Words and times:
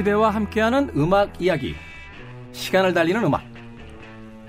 시대와 0.00 0.30
함께하는 0.30 0.92
음악 0.96 1.42
이야기 1.42 1.74
시간을 2.52 2.94
달리는 2.94 3.22
음악 3.22 3.42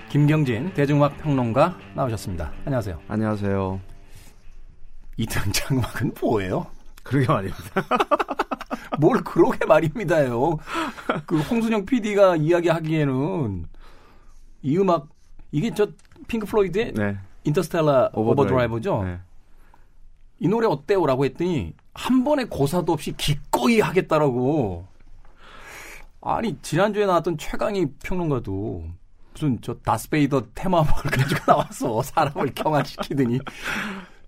김경진 0.08 0.72
대중음악 0.72 1.18
평론가 1.18 1.76
나오셨습니다. 1.94 2.50
안녕하세요. 2.64 2.98
안녕하세요. 3.06 3.80
이 5.18 5.26
등장 5.26 5.76
음악은 5.76 6.14
뭐예요? 6.20 6.66
그러게 7.02 7.26
말입니다. 7.26 7.84
뭘 8.98 9.22
그러게 9.24 9.66
말입니다요. 9.66 10.58
그 11.26 11.40
홍순영 11.40 11.84
PD가 11.84 12.36
이야기하기에는 12.36 13.66
이 14.62 14.78
음악 14.78 15.08
이게 15.50 15.70
저 15.74 15.88
핑크 16.28 16.46
플로이드의 16.46 16.94
네. 16.94 17.18
Interstellar 17.44 18.10
Overdrive죠. 18.14 19.02
네. 19.04 19.18
이 20.38 20.48
노래 20.48 20.66
어때요라고 20.66 21.26
했더니 21.26 21.74
한 21.92 22.24
번의 22.24 22.48
고사도 22.48 22.92
없이 22.92 23.14
기꺼이 23.16 23.80
하겠다라고. 23.80 24.91
아니 26.22 26.56
지난주에 26.62 27.06
나왔던 27.06 27.36
최강희 27.36 27.86
평론가도 28.04 28.84
무슨 29.32 29.58
저 29.60 29.74
다스베이더 29.74 30.42
테마음악을 30.54 31.10
가지고 31.10 31.44
나와서 31.46 32.02
사람을 32.02 32.54
경악시키더니 32.54 33.40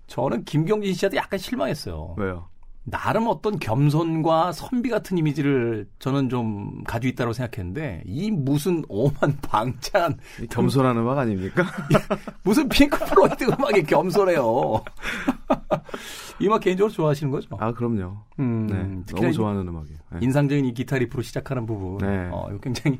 저는 0.07 0.43
김경진 0.43 0.93
씨한테 0.93 1.17
약간 1.17 1.39
실망했어요. 1.39 2.15
왜요? 2.17 2.49
나름 2.87 3.27
어떤 3.27 3.57
겸손과 3.57 4.51
선비 4.51 4.89
같은 4.89 5.17
이미지를 5.17 5.87
저는 5.97 6.29
좀 6.29 6.83
가지고 6.83 7.09
있다고 7.09 7.33
생각했는데 7.33 8.03
이 8.05 8.29
무슨 8.29 8.83
오만방자 8.87 10.19
겸손한 10.51 10.95
음악 10.97 11.17
아닙니까? 11.17 11.65
무슨 12.43 12.69
핑크 12.69 13.03
플로이드 13.05 13.45
음악이 13.45 13.83
겸손해요. 13.83 14.83
이 16.39 16.47
음악 16.47 16.61
개인적으로 16.61 16.91
좋아하시는 16.91 17.31
거죠? 17.31 17.49
아 17.59 17.71
그럼요. 17.73 18.17
음, 18.39 18.67
네, 18.67 19.15
너무 19.15 19.33
좋아하는 19.33 19.67
음악이에요. 19.67 19.99
네. 20.13 20.19
인상적인 20.21 20.65
이 20.65 20.73
기타 20.73 20.97
riff로 20.97 21.23
시작하는 21.23 21.65
부분, 21.65 21.97
네. 21.97 22.29
어, 22.31 22.49
굉장히 22.61 22.99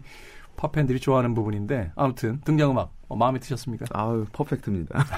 팝 0.56 0.72
팬들이 0.72 1.00
좋아하는 1.00 1.34
부분인데 1.34 1.92
아무튼 1.96 2.42
등장 2.46 2.72
음악 2.72 2.94
어, 3.08 3.16
마음에 3.16 3.40
드셨습니까? 3.40 3.86
아유 3.92 4.26
퍼펙트입니다. 4.32 5.06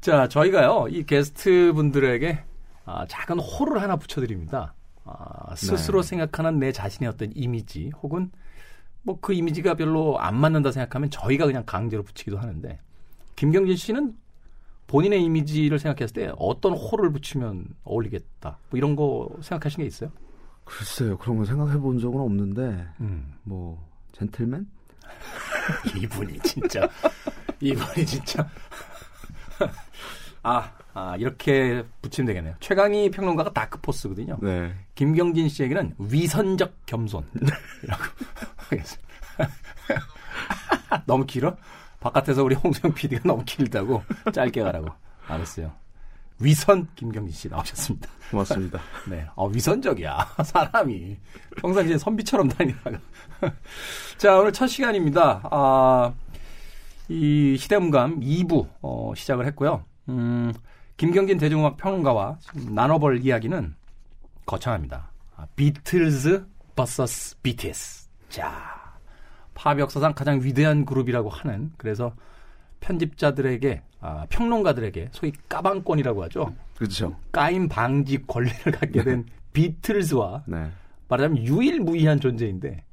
자, 0.00 0.28
저희가요, 0.28 0.86
이 0.88 1.04
게스트 1.04 1.72
분들에게 1.74 2.44
아, 2.84 3.04
작은 3.08 3.40
호를 3.40 3.82
하나 3.82 3.96
붙여드립니다. 3.96 4.74
아, 5.04 5.54
스스로 5.56 6.02
네. 6.02 6.08
생각하는 6.08 6.58
내 6.60 6.70
자신의 6.70 7.08
어떤 7.08 7.32
이미지 7.34 7.90
혹은 8.02 8.30
뭐 9.02 9.18
그 9.20 9.32
이미지가 9.32 9.74
별로 9.74 10.18
안 10.18 10.36
맞는다 10.36 10.72
생각하면 10.72 11.10
저희가 11.10 11.46
그냥 11.46 11.62
강제로 11.64 12.02
붙이기도 12.02 12.38
하는데 12.38 12.78
김경진 13.36 13.76
씨는 13.76 14.14
본인의 14.86 15.22
이미지를 15.24 15.78
생각했을 15.78 16.14
때 16.14 16.32
어떤 16.38 16.72
호를 16.72 17.10
붙이면 17.12 17.66
어울리겠다 17.84 18.58
뭐 18.70 18.78
이런 18.78 18.96
거 18.96 19.28
생각하신 19.40 19.78
게 19.78 19.86
있어요? 19.86 20.10
글쎄요 20.64 21.18
그런 21.18 21.38
거 21.38 21.44
생각해 21.44 21.78
본 21.78 21.98
적은 21.98 22.20
없는데 22.20 22.86
음. 23.00 23.34
뭐 23.42 23.84
젠틀맨? 24.12 24.66
이분이 25.96 26.38
진짜 26.40 26.88
이분이 27.60 28.04
진짜 28.06 28.48
아, 30.42 30.70
아, 30.94 31.16
이렇게 31.16 31.84
붙이면 32.02 32.26
되겠네요. 32.28 32.54
최강희 32.60 33.10
평론가가 33.10 33.52
다크포스거든요. 33.52 34.38
네. 34.40 34.72
김경진 34.94 35.48
씨에게는 35.48 35.96
위선적 35.98 36.86
겸손. 36.86 37.24
이라고 37.82 38.04
하겠습니다. 38.56 39.08
너무 41.04 41.26
길어? 41.26 41.56
바깥에서 42.06 42.44
우리 42.44 42.54
홍수영 42.54 42.94
PD가 42.94 43.22
너무 43.24 43.42
길다고 43.44 44.02
짧게 44.32 44.62
가라고. 44.62 44.88
알았어요. 45.26 45.72
위선 46.38 46.86
김경진 46.94 47.34
씨 47.34 47.48
나오셨습니다. 47.48 48.08
고맙습니다. 48.30 48.80
네. 49.10 49.26
어, 49.34 49.48
위선적이야. 49.48 50.34
사람이. 50.44 51.16
평상시에 51.56 51.98
선비처럼 51.98 52.48
다니다가. 52.48 52.98
자, 54.18 54.38
오늘 54.38 54.52
첫 54.52 54.66
시간입니다. 54.68 55.40
아, 55.50 56.12
이 57.08 57.56
시대음감 57.58 58.20
2부 58.20 58.68
어, 58.82 59.12
시작을 59.16 59.46
했고요. 59.46 59.82
음, 60.08 60.52
김경진 60.96 61.38
대중음악 61.38 61.76
평론가와 61.78 62.38
나눠볼 62.70 63.24
이야기는 63.24 63.74
거창합니다. 64.44 65.10
아, 65.36 65.46
비틀즈 65.56 66.46
vs 66.76 67.36
BTS. 67.42 68.08
자, 68.28 68.75
팝 69.56 69.80
역사상 69.80 70.12
가장 70.14 70.42
위대한 70.42 70.84
그룹이라고 70.84 71.30
하는 71.30 71.72
그래서 71.78 72.12
편집자들에게 72.80 73.82
아, 74.00 74.26
평론가들에게 74.28 75.08
소위 75.10 75.32
까방권이라고 75.48 76.22
하죠. 76.24 76.54
그렇죠. 76.76 77.16
까임 77.32 77.66
방지 77.66 78.22
권리를 78.26 78.70
갖게 78.70 79.02
된 79.02 79.24
네. 79.24 79.32
비틀즈와 79.54 80.44
네. 80.46 80.68
말하자면 81.08 81.44
유일무이한 81.44 82.20
존재인데 82.20 82.84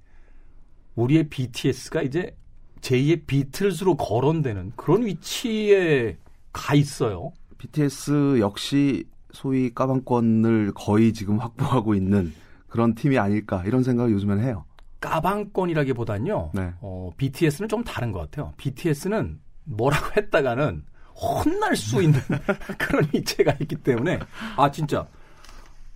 우리의 0.95 1.27
BTS가 1.29 2.01
이제 2.01 2.35
제2의 2.79 3.27
비틀즈로 3.27 3.97
거론되는 3.97 4.73
그런 4.75 5.05
위치에 5.05 6.17
가 6.53 6.75
있어요. 6.75 7.33
BTS 7.57 8.39
역시 8.39 9.05
소위 9.31 9.73
까방권을 9.73 10.71
거의 10.73 11.11
지금 11.11 11.39
확보하고 11.39 11.93
있는 11.93 12.33
그런 12.67 12.95
팀이 12.95 13.17
아닐까 13.17 13.63
이런 13.65 13.83
생각을 13.83 14.11
요즘엔 14.11 14.39
해요. 14.39 14.63
까방권이라기보단요. 15.03 16.51
네. 16.53 16.73
어, 16.79 17.11
BTS는 17.17 17.67
좀 17.67 17.83
다른 17.83 18.13
것 18.13 18.19
같아요. 18.19 18.53
BTS는 18.55 19.39
뭐라고 19.65 20.07
했다가는 20.15 20.85
혼날 21.13 21.75
수 21.75 22.01
있는 22.01 22.19
그런 22.79 23.07
이체가 23.13 23.55
있기 23.59 23.75
때문에 23.75 24.19
아 24.57 24.71
진짜 24.71 25.05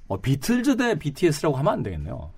어, 0.07 0.19
비틀즈 0.19 0.75
대 0.75 0.99
BTS라고 0.99 1.55
하면 1.55 1.73
안 1.73 1.83
되겠네요. 1.83 2.31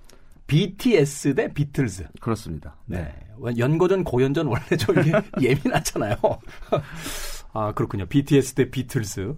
BTS 0.46 1.34
대 1.34 1.52
비틀즈. 1.52 2.06
그렇습니다. 2.20 2.76
네. 2.86 3.02
네. 3.42 3.58
연고전 3.58 4.04
고연전 4.04 4.46
원래 4.46 4.76
좀 4.78 4.94
예민하잖아요. 5.40 6.16
아 7.52 7.72
그렇군요. 7.72 8.06
BTS 8.06 8.54
대 8.54 8.70
비틀즈. 8.70 9.34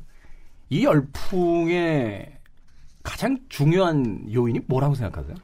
이 0.71 0.85
열풍의 0.85 2.39
가장 3.03 3.39
중요한 3.49 4.27
요인이 4.33 4.61
뭐라고 4.67 4.95
생각하세요? 4.95 5.35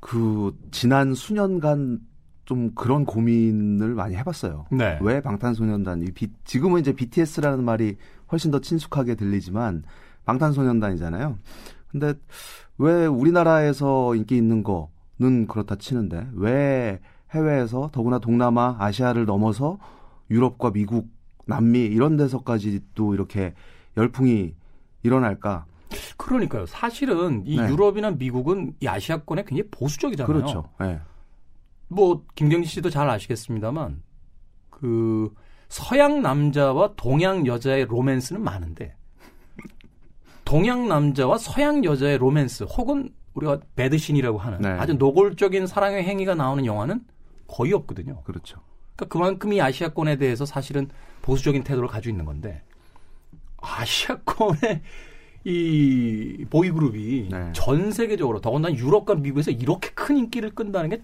그 0.00 0.56
지난 0.70 1.14
수년간 1.14 2.00
좀 2.44 2.72
그런 2.74 3.04
고민을 3.04 3.94
많이 3.94 4.16
해봤어요. 4.16 4.66
네. 4.72 4.98
왜 5.02 5.20
방탄소년단 5.20 6.02
이 6.02 6.10
비, 6.10 6.32
지금은 6.44 6.80
이제 6.80 6.92
BTS라는 6.92 7.62
말이 7.64 7.96
훨씬 8.32 8.50
더 8.50 8.60
친숙하게 8.60 9.14
들리지만 9.14 9.84
방탄소년단이잖아요. 10.24 11.38
근데 11.88 12.14
왜 12.78 13.06
우리나라에서 13.06 14.14
인기 14.16 14.36
있는 14.36 14.64
거는 14.64 15.46
그렇다 15.46 15.76
치는데 15.76 16.28
왜 16.34 17.00
해외에서 17.32 17.90
더구나 17.92 18.18
동남아, 18.18 18.76
아시아를 18.80 19.26
넘어서 19.26 19.78
유럽과 20.30 20.72
미국, 20.72 21.08
남미 21.46 21.80
이런 21.80 22.16
데서까지도 22.16 23.14
이렇게 23.14 23.54
열풍이 23.96 24.54
일어날까? 25.02 25.66
그러니까요. 26.16 26.66
사실은 26.66 27.42
이 27.46 27.56
네. 27.56 27.68
유럽이나 27.68 28.10
미국은 28.12 28.74
이 28.80 28.86
아시아권에 28.86 29.44
굉장히 29.44 29.68
보수적이잖아요. 29.70 30.32
그렇죠. 30.32 30.68
네. 30.80 31.00
뭐 31.88 32.24
김경진 32.34 32.68
씨도 32.68 32.90
잘 32.90 33.08
아시겠습니다만 33.10 34.02
그 34.70 35.34
서양 35.68 36.22
남자와 36.22 36.94
동양 36.96 37.46
여자의 37.46 37.84
로맨스는 37.86 38.42
많은데 38.42 38.94
동양 40.44 40.88
남자와 40.88 41.38
서양 41.38 41.84
여자의 41.84 42.18
로맨스 42.18 42.64
혹은 42.64 43.12
우리가 43.34 43.60
배드신이라고 43.76 44.38
하는 44.38 44.60
네. 44.60 44.68
아주 44.68 44.94
노골적인 44.94 45.66
사랑의 45.66 46.02
행위가 46.04 46.34
나오는 46.34 46.66
영화는 46.66 47.04
거의 47.46 47.72
없거든요. 47.72 48.22
그렇죠. 48.22 48.60
그러니까 48.96 49.12
그만큼 49.12 49.52
이 49.52 49.60
아시아권에 49.60 50.16
대해서 50.16 50.44
사실은 50.44 50.88
보수적인 51.22 51.62
태도를 51.64 51.88
가지고 51.88 52.12
있는 52.12 52.24
건데 52.24 52.62
아시아권의 53.58 54.82
이 55.44 56.44
보이그룹이 56.50 57.28
네. 57.30 57.52
전 57.54 57.92
세계적으로 57.92 58.40
더군다나 58.40 58.74
유럽과 58.74 59.14
미국에서 59.14 59.50
이렇게 59.50 59.90
큰 59.90 60.16
인기를 60.18 60.50
끈다는 60.50 60.90
게 60.90 61.02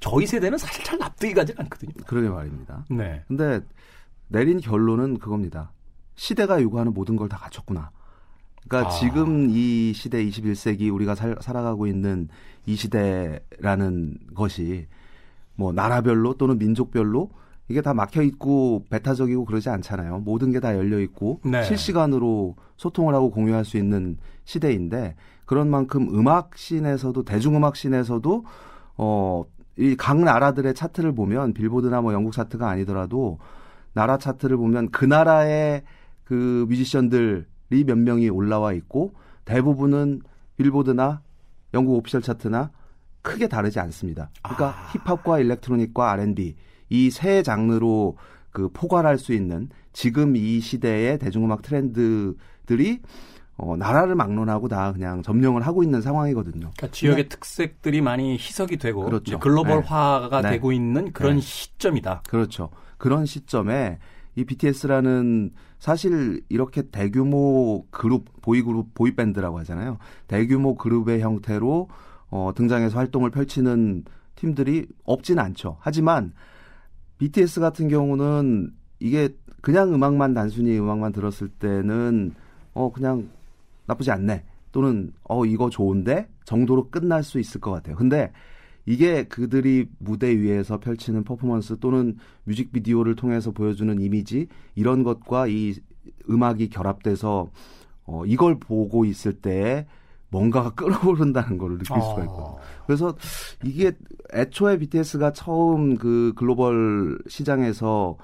저희 0.00 0.26
세대는 0.26 0.58
사실 0.58 0.84
잘 0.84 0.98
납득이 0.98 1.34
가지 1.34 1.52
않거든요. 1.56 1.92
그러게 2.06 2.28
말입니다. 2.28 2.84
네. 2.88 3.22
근데 3.26 3.60
내린 4.28 4.60
결론은 4.60 5.18
그겁니다. 5.18 5.72
시대가 6.14 6.62
요구하는 6.62 6.94
모든 6.94 7.16
걸 7.16 7.28
다 7.28 7.36
갖췄구나. 7.38 7.90
그러니까 8.68 8.90
아. 8.90 8.98
지금 8.98 9.50
이 9.50 9.92
시대 9.92 10.24
21세기 10.24 10.92
우리가 10.92 11.14
살, 11.14 11.36
살아가고 11.40 11.86
있는 11.86 12.28
이 12.66 12.76
시대라는 12.76 14.18
것이 14.34 14.86
뭐 15.56 15.72
나라별로 15.72 16.34
또는 16.34 16.58
민족별로 16.58 17.30
이게 17.68 17.80
다 17.80 17.94
막혀 17.94 18.22
있고 18.22 18.84
배타적이고 18.90 19.44
그러지 19.46 19.70
않잖아요. 19.70 20.18
모든 20.20 20.52
게 20.52 20.60
다 20.60 20.76
열려 20.76 20.98
있고 21.00 21.40
네. 21.44 21.62
실시간으로 21.64 22.56
소통을 22.76 23.14
하고 23.14 23.30
공유할 23.30 23.64
수 23.64 23.76
있는 23.76 24.18
시대인데 24.44 25.16
그런 25.46 25.68
만큼 25.70 26.08
음악 26.14 26.56
씬에서도 26.56 27.22
대중음악 27.24 27.76
씬에서도 27.76 28.44
어이 28.96 29.96
각 29.96 30.18
나라들의 30.20 30.74
차트를 30.74 31.14
보면 31.14 31.54
빌보드나 31.54 32.00
뭐 32.00 32.12
영국 32.12 32.32
차트가 32.32 32.68
아니더라도 32.68 33.38
나라 33.92 34.18
차트를 34.18 34.56
보면 34.56 34.90
그 34.90 35.04
나라의 35.04 35.82
그 36.24 36.66
뮤지션들 36.68 37.46
몇 37.68 37.98
명이 37.98 38.28
올라와 38.28 38.72
있고 38.74 39.14
대부분은 39.46 40.22
빌보드나 40.56 41.22
영국 41.74 41.94
오피셜 41.96 42.22
차트나 42.22 42.70
크게 43.22 43.48
다르지 43.48 43.80
않습니다. 43.80 44.30
그러니까 44.42 44.68
아. 44.68 44.88
힙합과 44.92 45.40
일렉트로닉과 45.40 46.10
R&B 46.12 46.54
이 46.94 47.10
세 47.10 47.42
장르로 47.42 48.16
그 48.50 48.68
포괄할 48.72 49.18
수 49.18 49.32
있는 49.32 49.68
지금 49.92 50.36
이 50.36 50.60
시대의 50.60 51.18
대중음악 51.18 51.62
트렌드들이 51.62 53.00
어, 53.56 53.76
나라를 53.76 54.14
막론하고 54.16 54.68
다 54.68 54.92
그냥 54.92 55.22
점령을 55.22 55.62
하고 55.62 55.82
있는 55.82 56.00
상황이거든요. 56.02 56.70
그러니까 56.76 56.88
지역의 56.90 57.24
네. 57.24 57.28
특색들이 57.28 58.00
많이 58.00 58.32
희석이 58.34 58.78
되고 58.78 59.04
그렇죠. 59.04 59.38
글로벌화가 59.38 60.42
네. 60.42 60.50
되고 60.50 60.72
있는 60.72 61.12
그런 61.12 61.36
네. 61.36 61.40
시점이다. 61.40 62.22
그렇죠. 62.28 62.70
그런 62.98 63.26
시점에 63.26 63.98
이 64.36 64.44
BTS라는 64.44 65.52
사실 65.78 66.42
이렇게 66.48 66.82
대규모 66.90 67.86
그룹 67.90 68.24
보이 68.42 68.62
그룹 68.62 68.92
보이 68.94 69.14
밴드라고 69.14 69.58
하잖아요. 69.60 69.98
대규모 70.26 70.74
그룹의 70.74 71.20
형태로 71.20 71.88
어, 72.30 72.50
등장해서 72.56 72.98
활동을 72.98 73.30
펼치는 73.30 74.04
팀들이 74.34 74.86
없지는 75.04 75.42
않죠. 75.44 75.76
하지만 75.80 76.32
BTS 77.18 77.60
같은 77.60 77.88
경우는 77.88 78.72
이게 79.00 79.28
그냥 79.60 79.92
음악만 79.94 80.34
단순히 80.34 80.78
음악만 80.78 81.12
들었을 81.12 81.48
때는 81.48 82.32
어 82.72 82.92
그냥 82.92 83.28
나쁘지 83.86 84.10
않네 84.10 84.44
또는 84.72 85.12
어 85.22 85.44
이거 85.46 85.70
좋은데 85.70 86.28
정도로 86.44 86.90
끝날 86.90 87.22
수 87.22 87.38
있을 87.38 87.60
것 87.60 87.70
같아요. 87.70 87.96
근데 87.96 88.32
이게 88.86 89.24
그들이 89.24 89.88
무대 89.98 90.36
위에서 90.36 90.78
펼치는 90.78 91.24
퍼포먼스 91.24 91.78
또는 91.78 92.16
뮤직비디오를 92.44 93.14
통해서 93.16 93.50
보여주는 93.50 93.98
이미지 94.00 94.48
이런 94.74 95.02
것과 95.02 95.46
이 95.46 95.74
음악이 96.28 96.68
결합돼서 96.68 97.48
어 98.04 98.26
이걸 98.26 98.58
보고 98.58 99.04
있을 99.04 99.32
때 99.32 99.86
뭔가가 100.28 100.70
끓어오른다는 100.74 101.56
걸 101.58 101.78
느낄 101.78 101.86
수가 101.86 102.20
아. 102.20 102.24
있거든요. 102.24 102.56
그래서 102.86 103.14
이게 103.64 103.92
애초에 104.32 104.78
BTS가 104.78 105.32
처음 105.32 105.96
그 105.96 106.32
글로벌 106.36 107.18
시장에서 107.28 108.16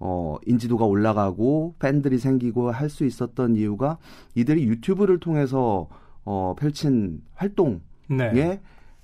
어, 0.00 0.36
인지도가 0.46 0.84
올라가고 0.84 1.74
팬들이 1.78 2.18
생기고 2.18 2.70
할 2.70 2.88
수 2.88 3.04
있었던 3.04 3.56
이유가 3.56 3.98
이들이 4.34 4.64
유튜브를 4.64 5.18
통해서 5.18 5.88
어, 6.24 6.54
펼친 6.58 7.20
활동의 7.34 7.80
네. 8.08 8.60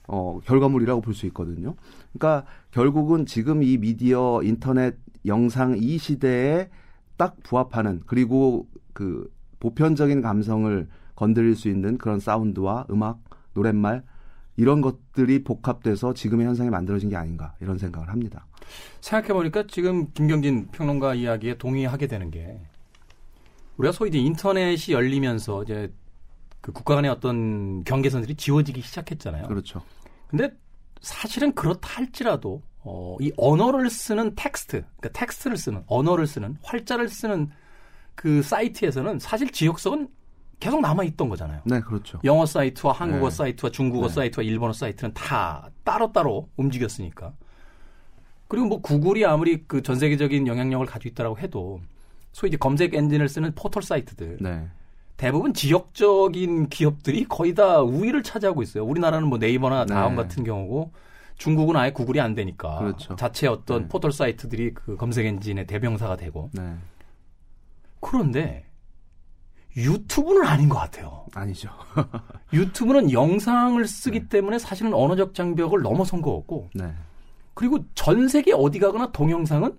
어, 0.07 0.39
결과물이라고 0.45 1.01
볼 1.01 1.15
수 1.15 1.27
있거든요. 1.27 1.75
그러니까 2.13 2.47
결국은 2.71 3.27
지금 3.27 3.63
이 3.63 3.77
미디어, 3.79 4.41
인터넷, 4.43 4.97
영상 5.27 5.77
이 5.79 5.99
시대에 5.99 6.69
딱 7.17 7.37
부합하는 7.43 8.03
그리고 8.07 8.69
그 8.93 9.31
보편적인 9.61 10.21
감성을 10.21 10.89
건드릴 11.17 11.57
수 11.57 11.69
있는 11.69 11.97
그런 11.97 12.21
사운드와 12.21 12.87
음악, 12.91 13.21
노랫말 13.55 14.03
이런 14.57 14.81
것들이 14.81 15.43
복합돼서 15.43 16.15
지금의 16.15 16.47
현상이 16.47 16.71
만들어진 16.71 17.09
게 17.09 17.17
아닌가 17.17 17.55
이런 17.61 17.79
생각을 17.79 18.09
합니다. 18.09 18.47
생각해 19.01 19.33
보니까 19.33 19.65
지금 19.67 20.11
김경진 20.13 20.69
평론가 20.73 21.15
이야기에 21.15 21.59
동의하게 21.59 22.07
되는 22.07 22.31
게 22.31 22.61
우리가 23.77 23.93
소위 23.93 24.11
이제 24.11 24.19
인터넷이 24.19 24.95
열리면서 24.95 25.63
이제 25.65 25.93
그 26.61 26.73
국가 26.73 26.95
간의 26.95 27.11
어떤 27.11 27.85
경계선들이 27.85 28.37
지워지기 28.37 28.81
시작했잖아요. 28.81 29.49
그렇죠. 29.49 29.83
근데 30.29 30.51
사실은 31.01 31.55
그렇다 31.55 31.89
할지라도 31.99 32.63
어, 32.79 33.17
이 33.21 33.33
언어를 33.37 33.91
쓰는 33.91 34.35
텍스트, 34.35 34.85
그러니까 34.97 35.09
텍스트를 35.13 35.57
쓰는 35.57 35.83
언어를 35.87 36.27
쓰는 36.27 36.57
활자를 36.63 37.09
쓰는 37.09 37.51
그 38.15 38.43
사이트에서는 38.43 39.19
사실 39.19 39.51
지역성은 39.51 40.09
계속 40.65 40.81
남아 40.81 41.05
있던 41.05 41.29
거잖아요. 41.29 41.61
네, 41.65 41.79
그렇죠. 41.81 42.19
영어 42.25 42.47
사이트와 42.47 42.95
한국어 42.95 43.29
네. 43.29 43.37
사이트와 43.37 43.71
중국어 43.71 44.09
네. 44.09 44.15
사이트와 44.15 44.45
일본어 44.45 44.73
사이트는 44.73 45.13
다 45.13 45.69
따로따로 45.85 46.49
움직였으니까. 46.57 47.35
그리고 48.49 48.67
뭐 48.69 48.81
구글이 48.81 49.27
아무리 49.27 49.63
그 49.67 49.83
전 49.83 49.97
세계적인 49.97 50.47
영향력을 50.47 50.87
가지고 50.87 51.11
있다라고 51.11 51.39
해도 51.39 51.81
소위 52.33 52.49
이제 52.49 52.57
검색 52.57 52.95
엔진을 52.95 53.29
쓰는 53.29 53.53
포털 53.55 53.83
사이트들 53.83 54.39
네. 54.41 54.67
대부분 55.19 55.53
지역적인 55.53 56.71
기업들이 56.71 57.27
거의 57.27 57.55
다 57.55 57.83
우위를 57.83 58.23
차지하고 58.23 58.63
있어요. 58.63 58.87
우리나라는 58.87 59.29
뭐 59.29 59.37
네이버나 59.37 59.85
다음 59.85 60.17
네. 60.17 60.23
같은 60.23 60.45
경우고 60.45 60.93
중국은 61.37 61.77
아예 61.77 61.91
구글이 61.93 62.21
안 62.23 62.35
되니까 62.35 62.79
그렇죠. 62.79 63.17
자체 63.17 63.49
어떤 63.49 63.83
네. 63.83 63.89
포털 63.89 64.13
사이트들이 64.13 64.73
그 64.73 64.97
검색 64.97 65.27
엔진의 65.27 65.67
대명사가 65.67 66.17
되고 66.17 66.49
네. 66.55 66.75
그런데 68.01 68.65
유튜브는 69.77 70.47
아닌 70.47 70.69
것 70.69 70.79
같아요. 70.79 71.27
아니죠. 71.35 71.71
유튜브는 72.53 73.11
영상을 73.11 73.87
쓰기 73.87 74.21
네. 74.21 74.29
때문에 74.29 74.59
사실은 74.59 74.95
언어적 74.95 75.35
장벽을 75.35 75.83
넘어선 75.83 76.23
것 76.23 76.37
같고, 76.37 76.71
네. 76.75 76.93
그리고 77.55 77.85
전 77.95 78.29
세계 78.29 78.53
어디 78.53 78.79
가거나 78.79 79.11
동영상은 79.13 79.77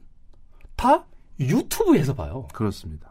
다 0.75 1.05
유튜브에서 1.39 2.13
봐요. 2.13 2.47
그렇습니다. 2.53 3.09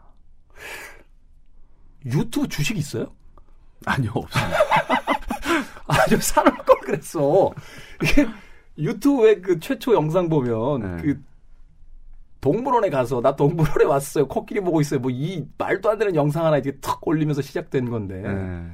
유튜브 2.05 2.47
주식 2.47 2.77
있어요? 2.77 3.11
아니요, 3.85 4.11
없습니다. 4.13 4.57
아주 5.87 6.19
사놓을 6.19 6.57
걸 6.57 6.79
그랬어. 6.81 7.51
이게 8.03 8.27
유튜브에 8.77 9.41
그 9.41 9.59
최초 9.59 9.93
영상 9.93 10.29
보면 10.29 10.97
네. 10.97 11.01
그 11.01 11.23
동물원에 12.45 12.91
가서 12.91 13.21
나 13.21 13.35
동물원에 13.35 13.85
왔어요. 13.85 14.27
코끼리 14.27 14.59
보고 14.61 14.79
있어요. 14.79 14.99
뭐 14.99 15.09
이 15.11 15.43
말도 15.57 15.89
안 15.89 15.97
되는 15.97 16.13
영상 16.13 16.45
하나 16.45 16.57
이렇게 16.57 16.77
탁 16.79 17.05
올리면서 17.07 17.41
시작된 17.41 17.89
건데. 17.89 18.21
네. 18.21 18.67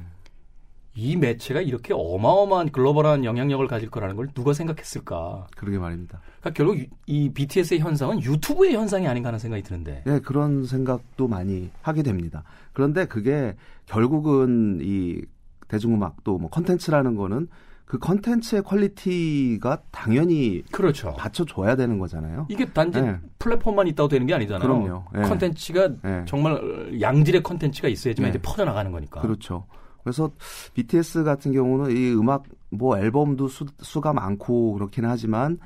이 0.94 1.16
매체가 1.16 1.62
이렇게 1.62 1.94
어마어마한 1.94 2.70
글로벌한 2.70 3.24
영향력을 3.24 3.66
가질 3.66 3.88
거라는 3.88 4.14
걸 4.14 4.28
누가 4.34 4.52
생각했을까? 4.52 5.46
그러게 5.56 5.78
말입니다. 5.78 6.20
그러니까 6.40 6.50
결국 6.50 6.86
이 7.06 7.30
BTS의 7.32 7.80
현상은 7.80 8.22
유튜브의 8.22 8.74
현상이 8.74 9.08
아닌가 9.08 9.28
하는 9.28 9.38
생각이 9.38 9.62
드는데. 9.62 10.02
네, 10.04 10.20
그런 10.20 10.66
생각도 10.66 11.26
많이 11.28 11.70
하게 11.80 12.02
됩니다. 12.02 12.44
그런데 12.74 13.06
그게 13.06 13.56
결국은 13.86 14.80
이 14.82 15.22
대중음악 15.68 16.22
또 16.24 16.35
뭐 16.35 16.50
컨텐츠라는 16.50 17.14
거는 17.16 17.48
그 17.92 17.98
컨텐츠의 17.98 18.62
quality가 18.62 19.82
당연히 19.90 20.62
그렇죠. 20.72 21.12
받쳐줘야 21.12 21.76
되는 21.76 21.98
거잖아요. 21.98 22.46
이게 22.48 22.64
단지 22.64 23.02
네. 23.02 23.18
플랫폼만 23.38 23.86
있다고 23.88 24.08
되는 24.08 24.26
게 24.26 24.32
아니잖아요. 24.32 24.66
그럼요. 24.66 25.04
네. 25.12 25.20
컨텐츠가 25.28 25.88
네. 26.00 26.24
정말 26.26 26.98
양질의 26.98 27.42
컨텐츠가 27.42 27.88
있어야지만 27.88 28.30
이제 28.30 28.38
퍼져나가는 28.40 28.90
거니까. 28.90 29.20
그렇죠. 29.20 29.66
그래서 30.02 30.30
BTS 30.72 31.22
같은 31.24 31.52
경우는 31.52 31.94
이 31.94 32.14
음악 32.14 32.44
뭐 32.70 32.96
앨범도 32.96 33.48
수, 33.48 33.66
수가 33.82 34.14
많고 34.14 34.72
그렇긴 34.72 35.04
하지만 35.04 35.58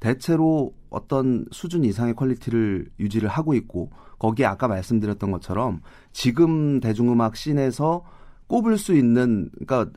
대체로 0.00 0.74
어떤 0.90 1.46
수준 1.50 1.84
이상의 1.84 2.12
quality를 2.12 2.90
유지를 3.00 3.30
하고 3.30 3.54
있고 3.54 3.88
거기에 4.18 4.44
아까 4.44 4.68
말씀드렸던 4.68 5.30
것처럼 5.30 5.80
지금 6.12 6.80
대중음악 6.80 7.36
scene에서 7.36 8.04
꼽을 8.48 8.76
수 8.76 8.94
있는 8.94 9.48
그러니까 9.54 9.90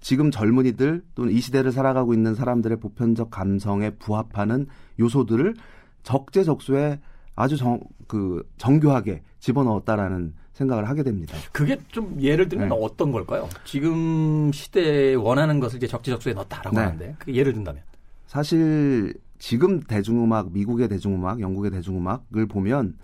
지금 0.00 0.30
젊은이들 0.30 1.02
또는 1.14 1.32
이 1.32 1.40
시대를 1.40 1.72
살아가고 1.72 2.14
있는 2.14 2.34
사람들의 2.34 2.78
보편적 2.80 3.30
감성에 3.30 3.90
부합하는 3.90 4.66
요소들을 4.98 5.54
적재적소에 6.02 7.00
아주 7.34 7.56
정, 7.56 7.80
그 8.06 8.48
정교하게 8.56 9.22
집어넣었다라는 9.40 10.34
생각을 10.52 10.88
하게 10.88 11.02
됩니다. 11.02 11.36
그게 11.52 11.78
좀 11.88 12.16
예를 12.20 12.48
들면 12.48 12.70
네. 12.70 12.76
어떤 12.80 13.12
걸까요? 13.12 13.48
지금 13.64 14.50
시대에 14.52 15.14
원하는 15.14 15.60
것을 15.60 15.76
이제 15.76 15.86
적재적소에 15.86 16.32
넣었다라고 16.32 16.76
네. 16.76 16.82
하는데 16.82 17.16
그 17.18 17.34
예를 17.34 17.52
든다면 17.52 17.82
사실 18.26 19.14
지금 19.38 19.80
대중음악, 19.80 20.52
미국의 20.52 20.88
대중음악, 20.88 21.40
영국의 21.40 21.70
대중음악을 21.72 22.46
보면 22.46 22.96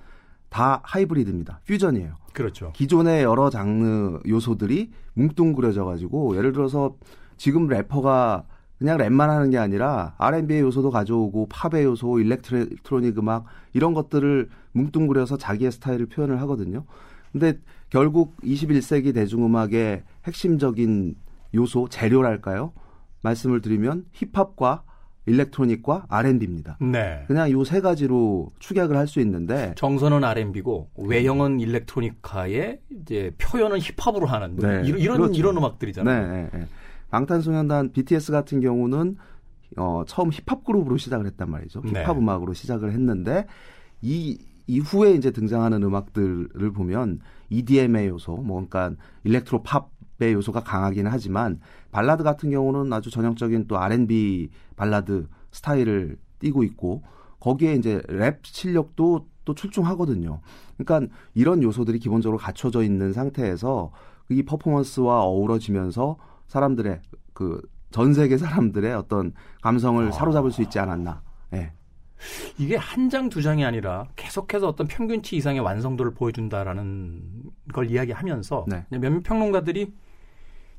다 0.53 0.81
하이브리드입니다. 0.85 1.61
퓨전이에요. 1.67 2.15
그렇죠. 2.35 2.73
기존의 2.75 3.23
여러 3.25 3.51
장르 3.51 4.21
요소들이 4.29 4.91
뭉뚱그려져 5.15 5.85
가지고 5.85 6.37
예를 6.37 6.53
들어서 6.53 6.95
지금 7.39 7.67
래퍼가 7.67 8.45
그냥 8.79 8.99
랩만 8.99 9.29
하는 9.29 9.51
게 9.51 9.59
아니라 9.59 10.15
R&B의 10.19 10.61
요소도 10.61 10.91
가져오고 10.91 11.49
팝의 11.49 11.85
요소, 11.85 12.21
일렉트로닉 12.21 13.19
음악 13.19 13.47
이런 13.73 13.95
것들을 13.95 14.49
뭉뚱그려서 14.73 15.39
자기의 15.39 15.73
스타일을 15.73 16.07
표현을 16.07 16.41
하거든요. 16.43 16.85
근데 17.31 17.59
결국 17.89 18.37
21세기 18.43 19.15
대중음악의 19.15 20.03
핵심적인 20.25 21.15
요소, 21.55 21.89
재료랄까요? 21.89 22.73
말씀을 23.23 23.61
드리면 23.61 24.05
힙합과 24.13 24.83
일렉트로닉과 25.27 26.07
R&B입니다. 26.09 26.79
네. 26.81 27.25
그냥 27.27 27.51
요 27.51 27.63
세 27.65 27.81
가지로 27.81 28.51
축약을 28.59 28.97
할 28.97 29.07
수 29.07 29.21
있는데 29.21 29.73
정선은 29.77 30.25
R&B고 30.25 30.91
외형은 30.97 31.61
일렉트로닉화에 31.61 32.81
이제 33.03 33.33
표현은 33.39 33.79
힙합으로 33.81 34.27
하는 34.27 34.57
뭐 34.57 34.67
네. 34.69 34.83
이런 34.87 35.01
이런, 35.01 35.17
그렇죠. 35.19 35.39
이런 35.39 35.57
음악들이잖아요. 35.57 36.27
네, 36.27 36.43
네, 36.43 36.51
네. 36.53 36.67
방탄소년단 37.11 37.93
BTS 37.93 38.33
같은 38.33 38.61
경우는 38.61 39.17
어, 39.77 40.03
처음 40.07 40.31
힙합 40.31 40.65
그룹으로 40.65 40.97
시작을 40.97 41.27
했단 41.27 41.51
말이죠. 41.51 41.83
네. 41.85 42.01
힙합 42.03 42.19
음악으로 42.19 42.53
시작을 42.55 42.93
했는데 42.93 43.47
이 44.01 44.39
이후에 44.67 45.13
이제 45.13 45.31
등장하는 45.31 45.83
음악들을 45.83 46.73
보면 46.73 47.21
EDM의 47.51 48.09
요소, 48.09 48.37
뭐 48.37 48.65
그러니까 48.67 49.01
electro 49.25 49.63
pop 49.63 49.91
랩의 50.19 50.33
요소가 50.35 50.63
강하기는 50.63 51.11
하지만 51.11 51.59
발라드 51.93 52.25
같은 52.25 52.51
경우는 52.51 52.93
아주 52.93 53.11
전형적인 53.11 53.69
또 53.69 53.79
R&B 53.79 54.51
발라드 54.75 55.29
스타일을 55.53 56.19
띠고 56.41 56.65
있고 56.65 57.05
거기에 57.39 57.75
이제 57.75 58.03
랩 58.09 58.41
실력도 58.43 59.27
또 59.45 59.55
출중하거든요. 59.55 60.41
그러니까 60.77 61.15
이런 61.35 61.63
요소들이 61.63 62.01
기본적으로 62.01 62.39
갖춰져 62.39 62.83
있는 62.83 63.13
상태에서 63.13 63.93
이 64.29 64.43
퍼포먼스와 64.43 65.23
어우러지면서 65.23 66.17
사람들의 66.49 67.01
그 67.33 67.63
전 67.93 68.15
세계 68.15 68.37
사람들의 68.37 68.93
어떤 68.95 69.33
감성을 69.61 70.09
아. 70.09 70.11
사로잡을 70.11 70.51
수 70.51 70.63
있지 70.63 70.81
않았나. 70.81 71.23
예. 71.53 71.57
네. 71.57 71.73
이게 72.59 72.77
한 72.77 73.11
장, 73.11 73.29
두 73.29 73.43
장이 73.43 73.65
아니라 73.65 74.07
계속해서 74.17 74.69
어떤 74.69 74.87
평균치 74.87 75.37
이상의 75.37 75.61
완성도를 75.61 76.15
보여준다라는 76.15 77.23
걸 77.73 77.91
이야기하면서 77.91 78.67
네. 78.69 78.87
몇몇 78.91 79.23
평론가들이 79.23 79.93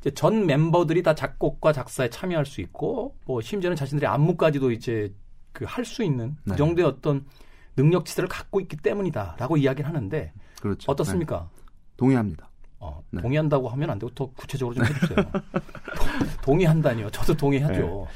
이제 0.03 0.12
전 0.12 0.45
멤버들이 0.45 1.01
다 1.01 1.15
작곡과 1.15 1.72
작사에 1.72 2.10
참여할 2.10 2.45
수 2.45 2.60
있고 2.60 3.15
뭐 3.25 3.39
심지어는 3.39 3.77
자신들의 3.77 4.10
안무까지도 4.10 4.72
이제 4.72 5.13
그 5.53 5.63
할 5.65 5.86
수 5.86 6.03
있는 6.03 6.36
그 6.43 6.50
네. 6.50 6.51
그 6.51 6.57
정도의 6.57 6.88
어떤 6.88 7.25
능력치들을 7.77 8.27
갖고 8.27 8.60
있기 8.60 8.75
때문이다라고 8.77 9.55
이야기를 9.57 9.88
하는데 9.88 10.33
그렇죠. 10.62 10.91
어떻습니까? 10.91 11.48
네. 11.55 11.63
동의합니다. 11.95 12.50
어, 12.79 13.01
네. 13.12 13.22
동의한다고 13.22 13.69
하면 13.69 13.91
안 13.91 13.98
되고 14.00 14.13
더 14.13 14.25
구체적으로 14.36 14.75
좀 14.75 14.86
해주세요. 14.86 15.17
동의한다니요. 16.43 17.10
저도 17.12 17.33
동의하죠. 17.36 18.07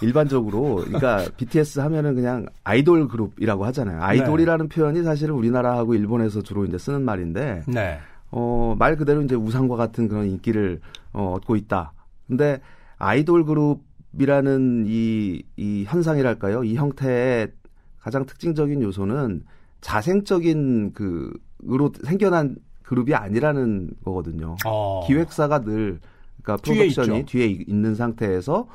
네. 0.00 0.06
일반적으로 0.06 0.76
그러니까 0.76 1.24
BTS 1.36 1.80
하면은 1.80 2.14
그냥 2.14 2.46
아이돌 2.64 3.06
그룹이라고 3.08 3.64
하잖아요. 3.66 4.02
아이돌이라는 4.02 4.68
네. 4.68 4.74
표현이 4.74 5.02
사실은 5.04 5.34
우리나라하고 5.34 5.94
일본에서 5.94 6.42
주로 6.42 6.64
이제 6.64 6.78
쓰는 6.78 7.02
말인데 7.02 7.62
네. 7.68 8.00
어, 8.30 8.74
말 8.78 8.96
그대로 8.96 9.22
이제 9.22 9.34
우상과 9.34 9.76
같은 9.76 10.08
그런 10.08 10.26
인기를 10.26 10.80
어, 11.12 11.34
얻고 11.36 11.56
있다. 11.56 11.92
근데 12.26 12.60
아이돌 12.98 13.44
그룹이라는 13.44 14.84
이, 14.86 15.42
이 15.56 15.84
현상이랄까요? 15.86 16.64
이 16.64 16.74
형태의 16.76 17.52
가장 17.98 18.26
특징적인 18.26 18.82
요소는 18.82 19.44
자생적인 19.80 20.92
그, 20.92 21.32
으로 21.68 21.90
생겨난 22.04 22.56
그룹이 22.84 23.14
아니라는 23.14 23.90
거거든요. 24.04 24.56
어. 24.64 25.04
기획사가 25.06 25.62
늘, 25.62 25.98
그러니까 26.40 26.62
프로덕션이 26.62 27.24
뒤에, 27.26 27.46
뒤에 27.46 27.64
있는 27.66 27.96
상태에서 27.96 28.68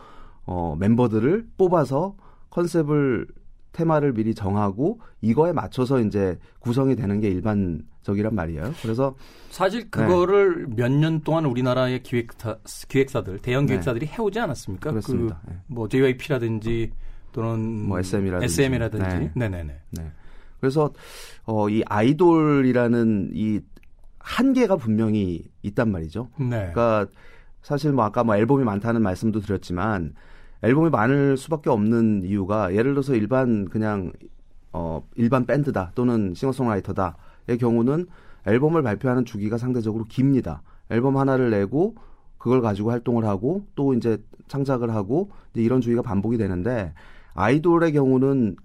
어, 0.45 0.75
멤버들을 0.77 1.47
뽑아서 1.57 2.15
컨셉을 2.49 3.27
테마를 3.73 4.13
미리 4.13 4.33
정하고 4.33 5.01
이거에 5.21 5.51
맞춰서 5.51 5.99
이제 5.99 6.37
구성이 6.59 6.95
되는 6.95 7.19
게 7.19 7.27
일반적이란 7.27 8.33
말이에요. 8.33 8.73
그래서 8.81 9.15
사실 9.49 9.89
그거를 9.89 10.69
네. 10.69 10.75
몇년 10.83 11.21
동안 11.21 11.45
우리나라의 11.45 12.03
기획사, 12.03 12.57
기획사들 12.87 13.39
대형 13.39 13.65
네. 13.65 13.73
기획사들이 13.73 14.05
네. 14.05 14.13
해오지 14.13 14.39
않았습니까? 14.39 14.91
그렇습니다. 14.91 15.41
그, 15.45 15.51
뭐 15.67 15.89
JYP라든지 15.89 16.91
또는 17.33 17.87
뭐 17.87 17.99
SM이라든지, 17.99 18.45
SM이라든지. 18.45 19.31
네. 19.35 19.49
네네 19.49 19.63
네. 19.63 20.11
그래서 20.59 20.93
어, 21.45 21.67
이 21.67 21.83
아이돌이라는 21.85 23.31
이 23.33 23.59
한계가 24.19 24.77
분명히 24.77 25.43
있단 25.63 25.91
말이죠. 25.91 26.29
네. 26.39 26.71
그러니까 26.71 27.07
사실 27.61 27.91
뭐 27.91 28.05
아까 28.05 28.23
뭐 28.23 28.35
앨범이 28.35 28.63
많다는 28.63 29.01
말씀도 29.01 29.41
드렸지만 29.41 30.13
앨범이 30.63 30.89
많을 30.89 31.37
수밖에 31.37 31.69
없는 31.69 32.23
이유가 32.23 32.73
예를 32.73 32.93
들어서 32.93 33.15
일반 33.15 33.65
그냥 33.65 34.11
어 34.71 35.05
일반 35.15 35.45
밴드다 35.45 35.91
또는 35.93 36.33
싱어송라이터다의 36.33 37.57
경우는 37.59 38.07
앨범을 38.47 38.81
발표하는 38.81 39.25
주기가 39.25 39.57
상대적으로 39.57 40.05
깁니다. 40.05 40.61
앨범 40.89 41.17
하나를 41.17 41.49
내고 41.49 41.95
그걸 42.37 42.61
가지고 42.61 42.91
활동을 42.91 43.25
하고 43.25 43.65
또 43.75 43.93
이제 43.93 44.17
창작을 44.47 44.93
하고 44.93 45.31
이제 45.53 45.61
이런 45.61 45.81
주기가 45.81 46.01
반복이 46.01 46.37
되는데 46.37 46.93
아이돌의 47.33 47.93
경우는 47.93 48.55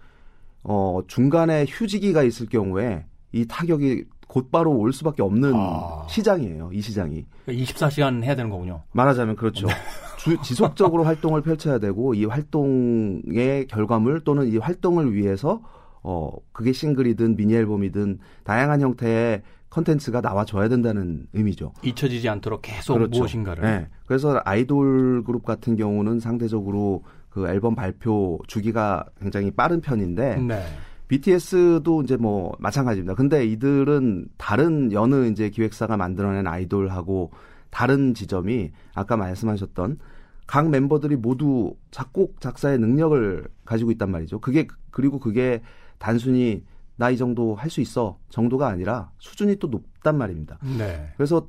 어 0.64 1.00
중간에 1.06 1.64
휴지기가 1.68 2.22
있을 2.22 2.48
경우에 2.48 3.06
이 3.32 3.46
타격이 3.46 4.04
곧바로 4.28 4.73
올 4.76 4.92
수밖에 4.92 5.23
없는 5.23 5.52
아. 5.54 6.06
시장이에요. 6.08 6.70
이 6.73 6.80
시장이. 6.80 7.25
24시간 7.49 7.97
그러니까 7.97 8.26
해야 8.26 8.37
되는 8.37 8.50
거군요. 8.50 8.82
말하자면 8.92 9.37
그렇죠. 9.37 9.66
네. 9.66 9.73
주, 10.18 10.40
지속적으로 10.42 11.04
활동을 11.04 11.42
펼쳐야 11.42 11.78
되고 11.78 12.14
이 12.14 12.25
활동의 12.25 13.66
결과물 13.68 14.20
또는 14.20 14.47
이 14.47 14.58
활동을 14.58 15.14
위해서 15.14 15.62
어 16.02 16.30
그게 16.52 16.73
싱글이든 16.73 17.37
미니 17.37 17.54
앨범이든 17.54 18.18
다양한 18.44 18.80
형태의 18.80 19.42
컨텐츠가 19.70 20.20
나와줘야 20.20 20.68
된다는 20.68 21.26
의미죠. 21.32 21.73
잊혀지지 21.82 22.28
않도록 22.28 22.62
계속 22.62 22.94
그렇죠. 22.94 23.18
무엇인가를. 23.18 23.62
네. 23.62 23.88
그래서 24.06 24.40
아이돌 24.44 25.25
그룹 25.25 25.44
같은 25.44 25.76
경우는 25.76 26.20
상대적으로 26.20 27.02
그 27.28 27.49
앨범 27.49 27.75
발표 27.75 28.38
주기가 28.47 29.04
굉장히 29.20 29.50
빠른 29.50 29.80
편인데 29.80 30.37
네. 30.37 30.62
BTS도 31.08 32.02
이제 32.02 32.16
뭐 32.16 32.54
마찬가지입니다. 32.58 33.14
근데 33.14 33.44
이들은 33.46 34.28
다른 34.36 34.92
여느 34.92 35.26
이제 35.28 35.50
기획사가 35.50 35.96
만들어낸 35.96 36.46
아이돌하고 36.46 37.30
다른 37.70 38.14
지점이 38.14 38.70
아까 38.94 39.16
말씀하셨던 39.16 39.98
각 40.46 40.70
멤버들이 40.70 41.16
모두 41.16 41.74
작곡 41.90 42.40
작사의 42.40 42.78
능력을 42.78 43.48
가지고 43.64 43.90
있단 43.92 44.10
말이죠. 44.10 44.40
그게 44.40 44.66
그리고 44.90 45.18
그게 45.18 45.62
단순히 45.98 46.64
나 46.96 47.10
이 47.10 47.16
정도 47.16 47.54
할 47.54 47.70
수 47.70 47.80
있어 47.80 48.18
정도가 48.28 48.66
아니라 48.68 49.10
수준이 49.18 49.56
또 49.56 49.68
높단 49.68 50.18
말입니다. 50.18 50.58
네. 50.78 51.12
그래서 51.16 51.48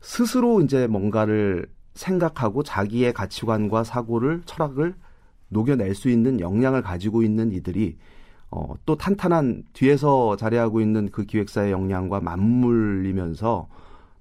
스스로 0.00 0.62
이제 0.62 0.86
뭔가를 0.86 1.66
생각하고 1.94 2.62
자기의 2.62 3.12
가치관과 3.12 3.84
사고를 3.84 4.42
철학을 4.46 4.94
녹여낼 5.48 5.94
수 5.94 6.08
있는 6.08 6.40
역량을 6.40 6.80
가지고 6.82 7.22
있는 7.22 7.52
이들이 7.52 7.98
어, 8.50 8.74
또 8.84 8.96
탄탄한 8.96 9.64
뒤에서 9.72 10.36
자리하고 10.36 10.80
있는 10.80 11.10
그 11.10 11.24
기획사의 11.24 11.72
역량과 11.72 12.20
맞물리면서 12.20 13.68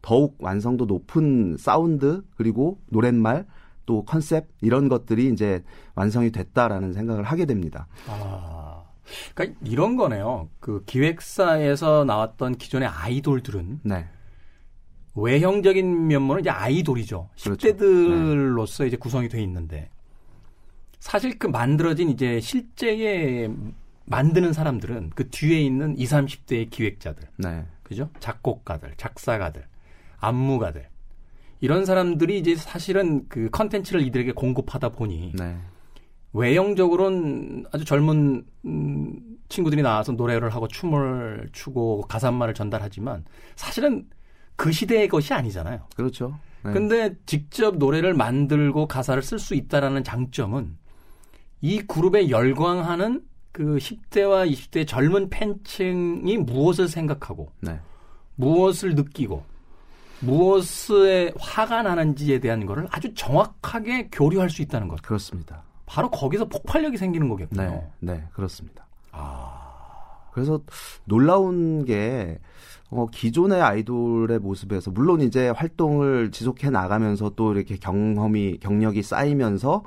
더욱 0.01 0.37
완성도 0.39 0.85
높은 0.85 1.57
사운드 1.57 2.23
그리고 2.35 2.79
노랫말 2.87 3.45
또 3.85 4.05
컨셉 4.05 4.47
이런 4.61 4.87
것들이 4.87 5.29
이제 5.29 5.63
완성이 5.95 6.31
됐다라는 6.31 6.93
생각을 6.93 7.23
하게 7.23 7.45
됩니다. 7.45 7.87
아, 8.07 8.83
그러니까 9.33 9.59
이런 9.65 9.95
거네요. 9.95 10.47
그 10.59 10.83
기획사에서 10.85 12.05
나왔던 12.05 12.55
기존의 12.55 12.87
아이돌들은 12.87 13.79
네. 13.83 14.05
외형적인 15.15 16.07
면모는 16.07 16.41
이제 16.41 16.51
아이돌이죠. 16.51 17.29
그렇죠. 17.43 17.67
10대들로서 17.67 18.83
네. 18.83 18.87
이제 18.87 18.97
구성이 18.97 19.27
돼 19.27 19.41
있는데 19.41 19.89
사실 20.99 21.39
그 21.39 21.47
만들어진 21.47 22.09
이제 22.09 22.39
실제의 22.39 23.51
만드는 24.09 24.53
사람들은 24.53 25.11
그 25.15 25.29
뒤에 25.29 25.61
있는 25.61 25.97
20, 25.97 26.17
30대의 26.17 26.69
기획자들. 26.69 27.27
네. 27.37 27.65
그죠? 27.83 28.09
작곡가들, 28.19 28.93
작사가들, 28.97 29.65
안무가들. 30.17 30.87
이런 31.61 31.85
사람들이 31.85 32.39
이제 32.39 32.55
사실은 32.55 33.27
그 33.29 33.49
컨텐츠를 33.51 34.01
이들에게 34.01 34.31
공급하다 34.31 34.89
보니 34.89 35.33
네. 35.35 35.57
외형적으로는 36.33 37.65
아주 37.71 37.85
젊은 37.85 38.45
음, 38.65 39.19
친구들이 39.49 39.81
나와서 39.81 40.11
노래를 40.11 40.49
하고 40.51 40.67
춤을 40.67 41.49
추고 41.51 42.01
가사말을 42.01 42.53
전달하지만 42.53 43.25
사실은 43.55 44.07
그 44.55 44.71
시대의 44.71 45.07
것이 45.07 45.33
아니잖아요. 45.33 45.87
그렇죠. 45.95 46.39
네. 46.63 46.71
근데 46.71 47.15
직접 47.25 47.77
노래를 47.77 48.13
만들고 48.13 48.87
가사를 48.87 49.21
쓸 49.21 49.39
수 49.39 49.55
있다라는 49.55 50.03
장점은 50.03 50.77
이 51.61 51.81
그룹에 51.81 52.29
열광하는 52.29 53.21
그 53.51 53.77
10대와 53.77 54.51
20대 54.51 54.87
젊은 54.87 55.29
팬층이 55.29 56.37
무엇을 56.37 56.87
생각하고 56.87 57.51
네. 57.61 57.79
무엇을 58.35 58.95
느끼고 58.95 59.43
무엇에 60.21 61.33
화가 61.39 61.83
나는지에 61.83 62.39
대한 62.39 62.65
거를 62.65 62.87
아주 62.91 63.13
정확하게 63.13 64.09
교류할 64.11 64.49
수 64.49 64.61
있다는 64.61 64.87
것. 64.87 65.01
그렇습니다. 65.01 65.63
바로 65.85 66.09
거기서 66.09 66.45
폭발력이 66.45 66.97
생기는 66.97 67.27
거겠군요. 67.29 67.61
네, 67.61 68.13
네 68.13 68.23
그렇습니다. 68.33 68.85
아. 69.11 69.69
그래서 70.31 70.61
놀라운 71.05 71.85
게 71.85 72.39
어, 72.91 73.07
기존의 73.07 73.61
아이돌의 73.61 74.39
모습에서 74.39 74.91
물론 74.91 75.21
이제 75.21 75.49
활동을 75.49 76.31
지속해 76.31 76.69
나가면서 76.69 77.31
또 77.35 77.53
이렇게 77.53 77.77
경험이 77.77 78.57
경력이 78.59 79.03
쌓이면서 79.03 79.83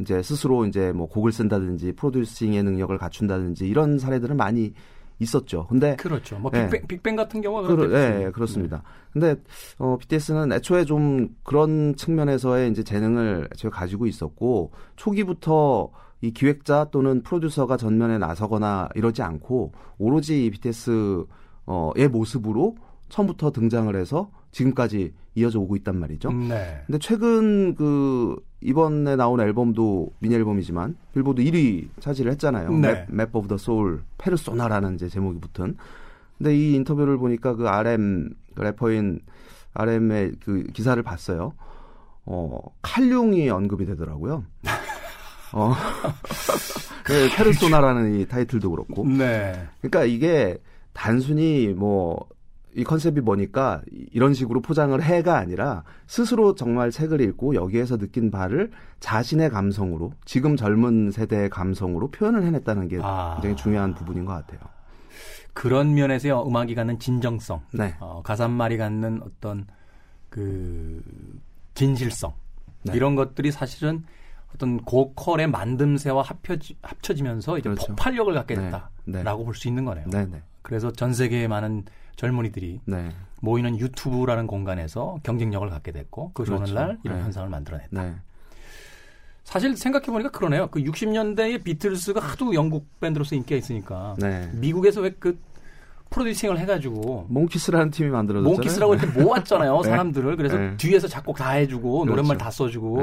이제 0.00 0.22
스스로 0.22 0.66
이제 0.66 0.92
뭐 0.92 1.06
곡을 1.08 1.32
쓴다든지 1.32 1.92
프로듀싱의 1.92 2.62
능력을 2.62 2.96
갖춘다든지 2.98 3.66
이런 3.66 3.98
사례들은 3.98 4.36
많이 4.36 4.72
있었죠. 5.18 5.66
근데 5.68 5.96
그렇죠. 5.96 6.38
뭐 6.38 6.50
빅뱅, 6.50 6.70
네. 6.70 6.86
빅뱅 6.86 7.16
같은 7.16 7.40
경우가 7.40 7.68
그렇, 7.68 7.86
네, 7.88 8.30
그렇습니다. 8.32 8.78
네. 8.78 8.82
근데 9.12 9.42
어 9.78 9.96
BTS는 9.96 10.52
애초에 10.52 10.84
좀 10.84 11.28
그런 11.44 11.94
측면에서의 11.94 12.70
이제 12.70 12.82
재능을 12.82 13.48
애초에 13.52 13.70
가지고 13.70 14.06
있었고 14.06 14.72
초기부터 14.96 15.90
이 16.20 16.32
기획자 16.32 16.88
또는 16.90 17.22
프로듀서가 17.22 17.76
전면에 17.76 18.18
나서거나 18.18 18.88
이러지 18.94 19.22
않고 19.22 19.72
오로지 19.98 20.50
BTS 20.50 21.26
어의 21.66 22.08
모습으로 22.08 22.76
처음부터 23.14 23.52
등장을 23.52 23.94
해서 23.94 24.28
지금까지 24.50 25.14
이어져 25.36 25.60
오고 25.60 25.76
있단 25.76 25.96
말이죠. 25.96 26.32
네. 26.32 26.82
근데 26.86 26.98
최근 26.98 27.76
그 27.76 28.36
이번에 28.60 29.14
나온 29.14 29.40
앨범도 29.40 30.10
미니 30.18 30.34
앨범이지만 30.34 30.96
빌보드 31.12 31.42
1위 31.42 31.88
차지를 32.00 32.32
했잖아요. 32.32 32.72
네. 32.72 33.06
Map 33.08 33.34
of 33.34 33.46
the 33.46 33.56
Soul 33.56 34.02
Persona라는 34.18 34.96
이제 34.96 35.08
제목이 35.08 35.38
붙은. 35.38 35.76
근데 36.38 36.56
이 36.56 36.74
인터뷰를 36.74 37.16
보니까 37.18 37.54
그 37.54 37.68
RM 37.68 38.34
그 38.56 38.62
래퍼인 38.62 39.20
RM의 39.74 40.32
그 40.44 40.64
기사를 40.72 41.00
봤어요. 41.00 41.52
어, 42.26 42.58
칼륨이 42.82 43.48
언급이 43.48 43.86
되더라고요. 43.86 44.44
어. 45.52 45.72
그 47.04 47.28
페르소나라는 47.36 48.18
이 48.18 48.26
타이틀도 48.26 48.70
그렇고. 48.70 49.06
네. 49.06 49.68
그러니까 49.80 50.04
이게 50.04 50.58
단순히 50.92 51.74
뭐 51.76 52.33
이 52.76 52.82
컨셉이 52.82 53.20
뭐니까 53.20 53.82
이런 54.12 54.34
식으로 54.34 54.60
포장을 54.60 55.00
해가 55.00 55.38
아니라 55.38 55.84
스스로 56.06 56.54
정말 56.54 56.90
책을 56.90 57.20
읽고 57.20 57.54
여기에서 57.54 57.96
느낀 57.96 58.30
바를 58.30 58.70
자신의 59.00 59.50
감성으로 59.50 60.12
지금 60.24 60.56
젊은 60.56 61.10
세대의 61.10 61.50
감성으로 61.50 62.10
표현을 62.10 62.42
해냈다는 62.42 62.88
게 62.88 62.98
아. 63.00 63.34
굉장히 63.36 63.56
중요한 63.56 63.94
부분인 63.94 64.24
것 64.24 64.32
같아요. 64.32 64.60
그런 65.52 65.94
면에서 65.94 66.46
음악이 66.46 66.74
갖는 66.74 66.98
진정성, 66.98 67.62
네. 67.72 67.94
어, 68.00 68.22
가사말이 68.24 68.76
갖는 68.76 69.20
어떤 69.22 69.66
그 70.28 71.00
진실성 71.74 72.34
네. 72.82 72.92
이런 72.94 73.14
것들이 73.14 73.52
사실은 73.52 74.02
어떤 74.52 74.78
고퀄의 74.78 75.46
만듦새와 75.48 76.22
합혀지, 76.22 76.76
합쳐지면서 76.82 77.58
이제 77.58 77.68
그렇죠. 77.68 77.86
폭발력을 77.86 78.34
갖게 78.34 78.56
됐다라고 78.56 78.88
네. 79.04 79.22
네. 79.22 79.44
볼수 79.44 79.68
있는 79.68 79.84
거네요. 79.84 80.06
네, 80.08 80.26
네. 80.26 80.42
그래서 80.62 80.90
전 80.90 81.14
세계의 81.14 81.46
많은 81.46 81.84
젊은이들이 82.16 82.80
네. 82.86 83.08
모이는 83.40 83.78
유튜브라는 83.78 84.46
공간에서 84.46 85.18
경쟁력을 85.22 85.68
갖게 85.68 85.92
됐고 85.92 86.32
그 86.34 86.44
그렇죠. 86.44 86.62
오늘날 86.62 86.98
이런 87.04 87.20
현상을 87.20 87.48
만들어냈다. 87.48 88.14
사실 89.44 89.76
생각해 89.76 90.06
보니까 90.06 90.30
그러네요. 90.30 90.68
그 90.68 90.80
60년대에 90.80 91.62
비틀스가 91.62 92.20
하도 92.20 92.54
영국 92.54 92.88
밴드로서 93.00 93.34
인기가 93.34 93.56
있으니까 93.56 94.16
미국에서 94.52 95.00
왜 95.02 95.10
그 95.18 95.38
producing을 96.10 96.58
해가지고 96.60 97.26
몽키스라는 97.28 97.90
팀이 97.90 98.10
만들어졌잖아요. 98.10 98.54
몽키스라고 98.56 98.94
이렇게 98.94 99.06
모았잖아요 99.20 99.82
사람들을. 99.82 100.36
그래서 100.36 100.56
뒤에서 100.76 101.08
작곡 101.08 101.36
다 101.36 101.50
해주고 101.52 102.00
그렇죠. 102.00 102.10
노랫말 102.10 102.38
다 102.38 102.50
써주고. 102.50 103.02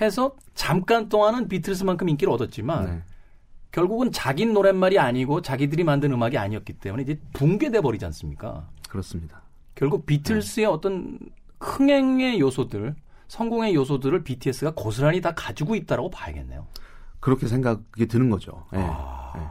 해서 0.00 0.34
잠깐 0.54 1.08
동안은 1.08 1.48
비틀스만큼 1.48 2.08
인기를 2.10 2.32
얻었지만 2.32 2.84
네. 2.86 3.02
결국은 3.72 4.12
자기 4.12 4.44
노랫말이 4.46 4.98
아니고 4.98 5.40
자기들이 5.40 5.82
만든 5.82 6.12
음악이 6.12 6.36
아니었기 6.36 6.74
때문에 6.74 7.02
이제 7.02 7.18
붕괴돼 7.32 7.80
버리지 7.80 8.04
않습니까? 8.04 8.68
그렇습니다. 8.88 9.42
결국 9.74 10.04
비틀스의 10.04 10.66
네. 10.66 10.70
어떤 10.70 11.18
흥행의 11.58 12.38
요소들, 12.38 12.94
성공의 13.28 13.74
요소들을 13.74 14.24
BTS가 14.24 14.74
고스란히 14.76 15.22
다 15.22 15.34
가지고 15.34 15.74
있다라고 15.74 16.10
봐야겠네요. 16.10 16.66
그렇게 17.18 17.48
생각이 17.48 18.06
드는 18.06 18.28
거죠. 18.28 18.66
네. 18.72 18.78
아... 18.82 19.32
네. 19.34 19.42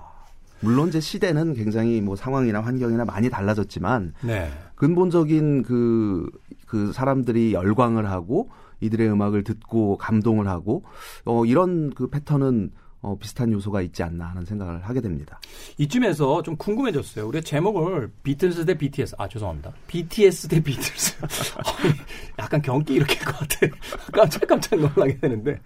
물론 0.63 0.89
이제 0.89 0.99
시대는 0.99 1.55
굉장히 1.55 2.01
뭐 2.01 2.15
상황이나 2.15 2.61
환경이나 2.61 3.03
많이 3.03 3.31
달라졌지만 3.31 4.13
네. 4.21 4.51
근본적인 4.75 5.63
그, 5.63 6.29
그 6.67 6.93
사람들이 6.93 7.53
열광을 7.53 8.07
하고 8.11 8.49
이들의 8.79 9.09
음악을 9.09 9.43
듣고 9.43 9.97
감동을 9.97 10.47
하고 10.47 10.83
어, 11.25 11.45
이런 11.45 11.89
그 11.91 12.09
패턴은 12.09 12.71
어, 13.01 13.17
비슷한 13.17 13.51
요소가 13.51 13.81
있지 13.81 14.03
않나 14.03 14.25
하는 14.29 14.45
생각을 14.45 14.81
하게 14.83 15.01
됩니다. 15.01 15.39
이쯤에서 15.77 16.43
좀 16.43 16.55
궁금해졌어요. 16.55 17.27
우리가 17.27 17.43
제목을 17.43 18.11
비틀스 18.23 18.65
대 18.65 18.75
BTS, 18.77 19.15
아, 19.17 19.27
죄송합니다. 19.27 19.73
BTS 19.87 20.47
대 20.47 20.61
비틀스. 20.61 21.17
약간 22.37 22.61
경기 22.61 22.93
이렇게 22.93 23.15
할 23.15 23.33
것 23.33 23.39
같아. 23.39 23.75
깜짝깜짝 24.13 24.79
놀라게 24.79 25.19
되는데. 25.19 25.59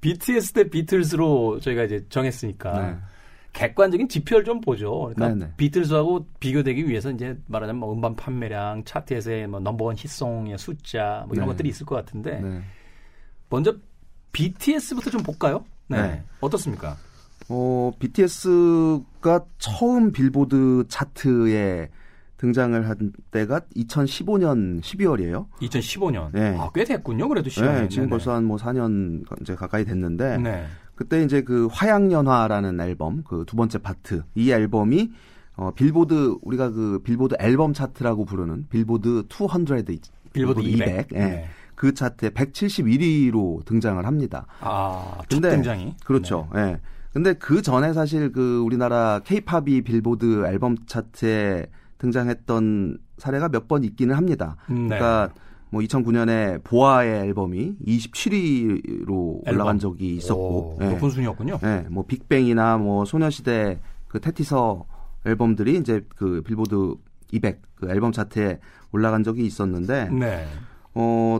BTS 0.00 0.52
대 0.52 0.64
비틀스로 0.70 1.60
저희가 1.60 1.84
이제 1.84 2.04
정했으니까. 2.08 2.80
네. 2.86 2.96
객관적인 3.52 4.08
지표를 4.08 4.44
좀 4.44 4.60
보죠. 4.60 5.10
그러니까 5.14 5.28
네네. 5.30 5.52
비틀즈하고 5.56 6.26
비교되기 6.38 6.86
위해서 6.88 7.10
이제 7.10 7.36
말하자면 7.46 7.80
뭐 7.80 7.92
음반 7.92 8.14
판매량, 8.14 8.84
차트에서의 8.84 9.48
뭐 9.48 9.58
넘버원 9.58 9.96
히송의 9.96 10.56
숫자 10.58 11.24
뭐 11.26 11.34
이런 11.34 11.46
네. 11.46 11.52
것들이 11.52 11.68
있을 11.70 11.84
것 11.84 11.96
같은데 11.96 12.40
네. 12.40 12.60
먼저 13.48 13.74
BTS부터 14.32 15.10
좀 15.10 15.22
볼까요? 15.22 15.64
네. 15.88 16.02
네. 16.02 16.22
어떻습니까? 16.40 16.96
어, 17.48 17.90
BTS가 17.98 19.44
처음 19.58 20.12
빌보드 20.12 20.84
차트에 20.88 21.88
등장을 22.36 22.88
한 22.88 23.12
때가 23.32 23.60
2015년 23.76 24.80
12월이에요. 24.80 25.46
2015년. 25.60 26.30
네. 26.32 26.56
아, 26.58 26.70
꽤 26.74 26.84
됐군요. 26.84 27.28
그래도 27.28 27.50
시간이. 27.50 27.80
네, 27.82 27.88
지금 27.88 28.08
벌써 28.08 28.32
한 28.34 28.44
뭐 28.44 28.56
4년 28.56 29.24
이제 29.40 29.54
가까이 29.56 29.84
됐는데 29.84 30.38
네. 30.38 30.66
그때 30.94 31.22
이제 31.24 31.42
그 31.42 31.66
화양연화라는 31.72 32.80
앨범 32.80 33.22
그 33.24 33.44
두 33.44 33.56
번째 33.56 33.78
파트 33.78 34.22
이 34.36 34.50
앨범이 34.52 35.10
어 35.56 35.72
빌보드 35.74 36.36
우리가 36.42 36.70
그 36.70 37.00
빌보드 37.02 37.34
앨범 37.40 37.72
차트라고 37.72 38.24
부르는 38.24 38.66
빌보드 38.70 39.24
200 39.28 40.02
빌보드 40.32 40.60
200, 40.60 40.88
200 40.88 41.12
예. 41.14 41.18
네. 41.18 41.48
그 41.78 41.94
차트에 41.94 42.30
171위로 42.30 43.64
등장을 43.64 44.04
합니다. 44.04 44.46
아, 44.60 45.18
근데 45.30 45.50
등장이 45.50 45.94
그렇죠. 46.04 46.48
네. 46.52 46.60
예. 46.60 46.80
근데 47.12 47.34
그 47.34 47.62
전에 47.62 47.92
사실 47.92 48.32
그 48.32 48.58
우리나라 48.58 49.20
케이팝이 49.24 49.82
빌보드 49.82 50.44
앨범 50.46 50.76
차트에 50.86 51.66
등장했던 51.98 52.98
사례가 53.18 53.48
몇 53.50 53.68
번 53.68 53.84
있기는 53.84 54.12
합니다. 54.16 54.56
네. 54.68 54.74
그러니까 54.74 55.30
뭐 55.70 55.80
2009년에 55.82 56.64
보아의 56.64 57.20
앨범이 57.28 57.76
27위로 57.86 59.46
앨범. 59.46 59.54
올라간 59.54 59.78
적이 59.78 60.16
있었고 60.16 60.74
오, 60.74 60.76
네. 60.80 60.90
높은 60.90 61.10
순위였군요. 61.10 61.58
네, 61.62 61.86
뭐 61.90 62.04
빅뱅이나 62.06 62.78
뭐 62.78 63.04
소녀시대 63.04 63.78
그 64.08 64.20
테티서 64.20 64.84
앨범들이 65.26 65.76
이제 65.76 66.04
그 66.16 66.42
빌보드 66.44 66.94
200 67.30 67.62
그 67.76 67.88
앨범 67.88 68.10
차트에 68.10 68.58
올라간 68.90 69.22
적이 69.22 69.46
있었는데 69.46 70.08
네. 70.10 70.44
어 70.94 71.38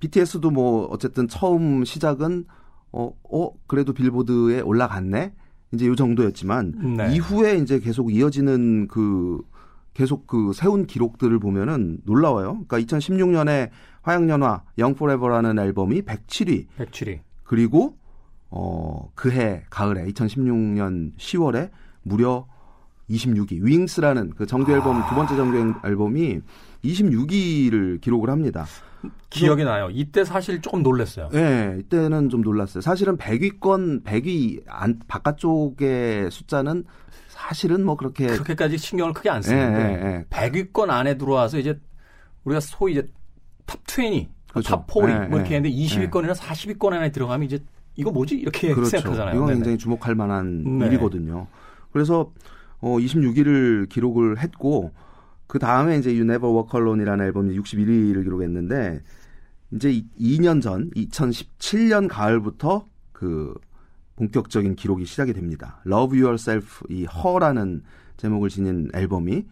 BTS도 0.00 0.50
뭐 0.50 0.86
어쨌든 0.86 1.28
처음 1.28 1.84
시작은 1.84 2.44
어, 2.92 3.12
어 3.30 3.50
그래도 3.66 3.92
빌보드에 3.92 4.60
올라갔네 4.60 5.32
이제 5.72 5.86
요 5.86 5.94
정도였지만 5.94 6.96
네. 6.96 7.14
이후에 7.14 7.58
이제 7.58 7.78
계속 7.78 8.12
이어지는 8.12 8.88
그 8.88 9.42
계속 9.92 10.26
그 10.26 10.52
세운 10.54 10.86
기록들을 10.86 11.38
보면은 11.40 11.98
놀라워요. 12.04 12.64
그러니까 12.66 12.78
2016년에 12.78 13.70
화양연화 14.02 14.62
영포레버라는 14.78 15.58
앨범이 15.58 16.02
107위. 16.02 16.66
107위. 16.78 17.20
그리고 17.42 17.96
어 18.50 19.10
그해 19.14 19.64
가을에 19.68 20.06
2016년 20.06 21.16
10월에 21.16 21.70
무려 22.02 22.46
26위. 23.10 23.62
윙스라는 23.62 24.30
그 24.36 24.46
정규 24.46 24.72
앨범 24.72 25.02
아. 25.02 25.08
두 25.08 25.14
번째 25.14 25.36
정규 25.36 25.74
앨범이 25.84 26.40
26위를 26.84 28.00
기록을 28.00 28.30
합니다. 28.30 28.66
기억이 29.30 29.64
나요. 29.64 29.88
이때 29.90 30.24
사실 30.24 30.60
조금 30.60 30.82
놀랐어요. 30.82 31.28
네, 31.30 31.76
이때는 31.80 32.28
좀 32.30 32.40
놀랐어요. 32.42 32.80
사실은 32.80 33.16
100위권 33.16 34.04
100위 34.04 34.62
안 34.66 34.98
바깥쪽의 35.06 36.30
숫자는 36.30 36.84
사실은 37.28 37.84
뭐 37.84 37.96
그렇게 37.96 38.26
그렇게까지 38.26 38.78
신경을 38.78 39.12
크게 39.12 39.30
안 39.30 39.42
쓰는데 39.42 39.80
예, 39.80 40.06
예, 40.06 40.16
예. 40.16 40.24
100위권 40.28 40.90
안에 40.90 41.16
들어와서 41.16 41.58
이제 41.58 41.78
우리가 42.44 42.60
소위 42.60 42.92
이제 42.92 43.06
top 43.66 43.78
20, 43.88 44.28
그렇죠. 44.50 44.68
top 44.68 44.86
40, 44.92 45.08
예, 45.08 45.26
뭐 45.28 45.38
이렇게 45.38 45.52
예. 45.52 45.56
했는데 45.56 45.70
20위권이나 45.70 46.34
40위권 46.34 46.92
안에 46.92 47.12
들어가면 47.12 47.46
이제 47.46 47.60
이거 47.94 48.10
뭐지 48.10 48.36
이렇게 48.36 48.72
그렇죠. 48.74 48.90
생각하잖아요. 48.90 49.34
이건 49.34 49.46
네네. 49.46 49.56
굉장히 49.58 49.78
주목할 49.78 50.14
만한 50.14 50.78
네. 50.78 50.86
일이거든요. 50.86 51.46
그래서 51.92 52.32
어 52.80 52.96
26위를 52.96 53.88
기록을 53.88 54.38
했고 54.38 54.92
그 55.48 55.58
다음에 55.58 55.98
이제 55.98 56.10
You 56.10 56.22
Never 56.22 56.54
Walk 56.54 56.78
Alone이라는 56.78 57.24
앨범이 57.24 57.58
61위를 57.58 58.22
기록했는데 58.22 59.02
이제 59.72 60.04
2년 60.20 60.62
전 60.62 60.90
2017년 60.90 62.06
가을부터 62.08 62.86
그 63.12 63.54
본격적인 64.16 64.76
기록이 64.76 65.06
시작이 65.06 65.32
됩니다. 65.32 65.80
Love 65.86 66.20
Yourself 66.20 66.84
이 66.90 67.04
Her라는 67.04 67.82
제목을 68.18 68.50
지닌 68.50 68.90
앨범이 68.94 69.46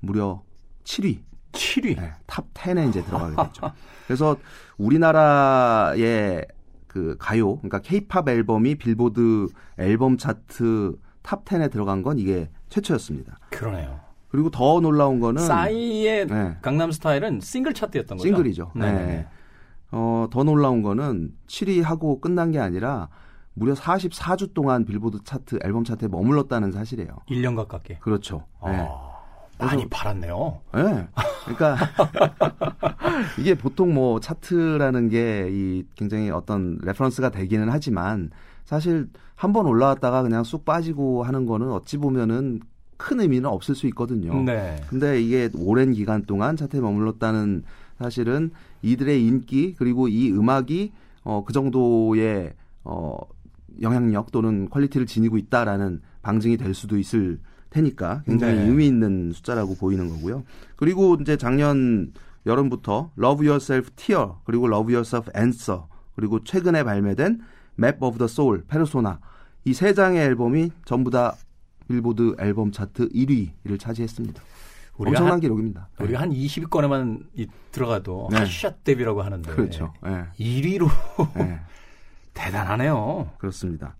무려 0.00 0.42
7위. 0.84 1.20
7위. 1.52 1.96
네, 1.96 2.12
top 2.26 2.52
10에 2.54 2.88
이제 2.88 3.02
들어가게 3.02 3.36
됐죠. 3.36 3.72
그래서 4.06 4.36
우리나라의 4.76 6.46
그 6.86 7.16
가요, 7.18 7.56
그러니까 7.56 7.78
케이팝 7.78 8.28
앨범이 8.28 8.74
빌보드 8.74 9.46
앨범 9.78 10.18
차트 10.18 10.96
top 11.22 11.44
10에 11.44 11.70
들어간 11.70 12.02
건 12.02 12.18
이게 12.18 12.50
최초였습니다. 12.68 13.38
그러네요. 13.50 14.09
그리고 14.30 14.50
더 14.50 14.80
놀라운 14.80 15.20
거는 15.20 15.42
싸이의 15.42 16.26
네. 16.26 16.56
강남 16.62 16.92
스타일은 16.92 17.40
싱글 17.40 17.74
차트였던 17.74 18.18
거죠. 18.18 18.28
싱글이죠. 18.28 18.70
네. 18.74 18.92
네. 18.92 19.26
어, 19.92 20.28
더 20.30 20.44
놀라운 20.44 20.82
거는 20.82 21.32
7위 21.48 21.82
하고 21.82 22.20
끝난 22.20 22.50
게 22.52 22.58
아니라 22.60 23.08
무려 23.54 23.74
44주 23.74 24.54
동안 24.54 24.84
빌보드 24.84 25.24
차트 25.24 25.58
앨범 25.64 25.82
차트에 25.84 26.08
머물렀다는 26.08 26.70
사실이에요. 26.70 27.10
1년 27.28 27.56
가깝게. 27.56 27.98
그렇죠. 27.98 28.44
아. 28.60 28.70
네. 28.70 28.88
많이 29.58 29.86
팔았네요. 29.90 30.60
예. 30.76 30.82
네. 30.82 31.08
그러니까 31.44 31.76
이게 33.38 33.54
보통 33.54 33.92
뭐 33.94 34.18
차트라는 34.20 35.08
게 35.10 35.48
이 35.50 35.84
굉장히 35.96 36.30
어떤 36.30 36.78
reference가 36.82 37.30
되기는 37.30 37.68
하지만 37.68 38.30
사실 38.64 39.08
한 39.34 39.52
번 39.52 39.66
올라왔다가 39.66 40.22
그냥 40.22 40.44
쑥 40.44 40.64
빠지고 40.64 41.24
하는 41.24 41.44
거는 41.46 41.70
어찌 41.72 41.96
보면은 41.98 42.60
큰 43.00 43.20
의미는 43.20 43.48
없을 43.48 43.74
수 43.74 43.86
있거든요. 43.88 44.42
네. 44.42 44.76
근데 44.88 45.20
이게 45.22 45.48
오랜 45.54 45.92
기간 45.92 46.24
동안 46.26 46.54
차트에 46.56 46.80
머물렀다는 46.80 47.64
사실은 47.98 48.50
이들의 48.82 49.26
인기 49.26 49.74
그리고 49.78 50.06
이 50.06 50.30
음악이 50.30 50.92
어, 51.24 51.42
그 51.46 51.52
정도의 51.54 52.52
어, 52.84 53.16
영향력 53.80 54.30
또는 54.32 54.68
quality를 54.68 55.06
지니고 55.06 55.38
있다라는 55.38 56.02
방증이 56.22 56.58
될 56.58 56.74
수도 56.74 56.98
있을 56.98 57.38
테니까 57.70 58.22
굉장히 58.26 58.56
네. 58.56 58.66
의미 58.66 58.86
있는 58.86 59.32
숫자라고 59.32 59.76
보이는 59.76 60.08
거고요. 60.10 60.44
그리고 60.76 61.16
이제 61.20 61.36
작년 61.38 62.12
여름부터 62.44 63.12
Love 63.18 63.46
Yourself 63.48 63.90
Tear 63.96 64.32
그리고 64.44 64.66
Love 64.66 64.94
Yourself 64.94 65.30
Answer 65.36 65.82
그리고 66.14 66.44
최근에 66.44 66.84
발매된 66.84 67.40
Map 67.78 68.04
of 68.04 68.18
the 68.18 68.26
Soul, 68.26 68.62
Persona 68.68 69.20
이 69.64 69.72
세 69.72 69.94
장의 69.94 70.20
앨범이 70.20 70.70
전부 70.84 71.10
다 71.10 71.34
빌보드 71.94 72.36
앨범 72.38 72.70
차트 72.70 73.08
1위를 73.08 73.78
차지했습니다. 73.78 74.40
엄청난 74.96 75.32
한, 75.34 75.40
기록입니다. 75.40 75.88
우리가 75.98 76.12
네. 76.12 76.16
한 76.18 76.30
20위권에만 76.30 77.48
들어가도 77.72 78.28
네. 78.30 78.44
샷 78.46 78.84
데뷔라고 78.84 79.22
하는데 79.22 79.50
그렇죠. 79.50 79.92
네. 80.02 80.24
1위로 80.38 80.88
네. 81.34 81.58
대단하네요. 82.34 83.30
그렇습니다. 83.38 83.96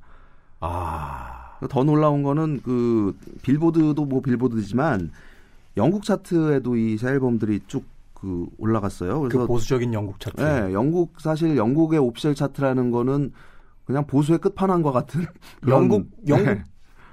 아. 0.60 1.58
더 1.68 1.84
놀라운 1.84 2.22
거는 2.22 2.60
그 2.62 3.14
빌보드도 3.42 4.04
뭐 4.06 4.22
빌보드지만 4.22 5.10
영국 5.76 6.04
차트에도 6.04 6.76
이 6.76 6.96
새 6.96 7.08
앨범들이 7.08 7.60
쭉그 7.66 8.46
올라갔어요. 8.58 9.20
그래서 9.20 9.38
그 9.40 9.46
보수적인 9.46 9.92
영국 9.92 10.20
차트. 10.20 10.40
네, 10.40 10.72
영국 10.72 11.20
사실 11.20 11.56
영국의 11.56 11.98
오피셜 11.98 12.34
차트라는 12.34 12.90
거는 12.90 13.32
그냥 13.84 14.06
보수의 14.06 14.38
끝판왕과 14.38 14.92
같은 14.92 15.26
영국 15.68 16.08
영국 16.28 16.44
네. 16.46 16.64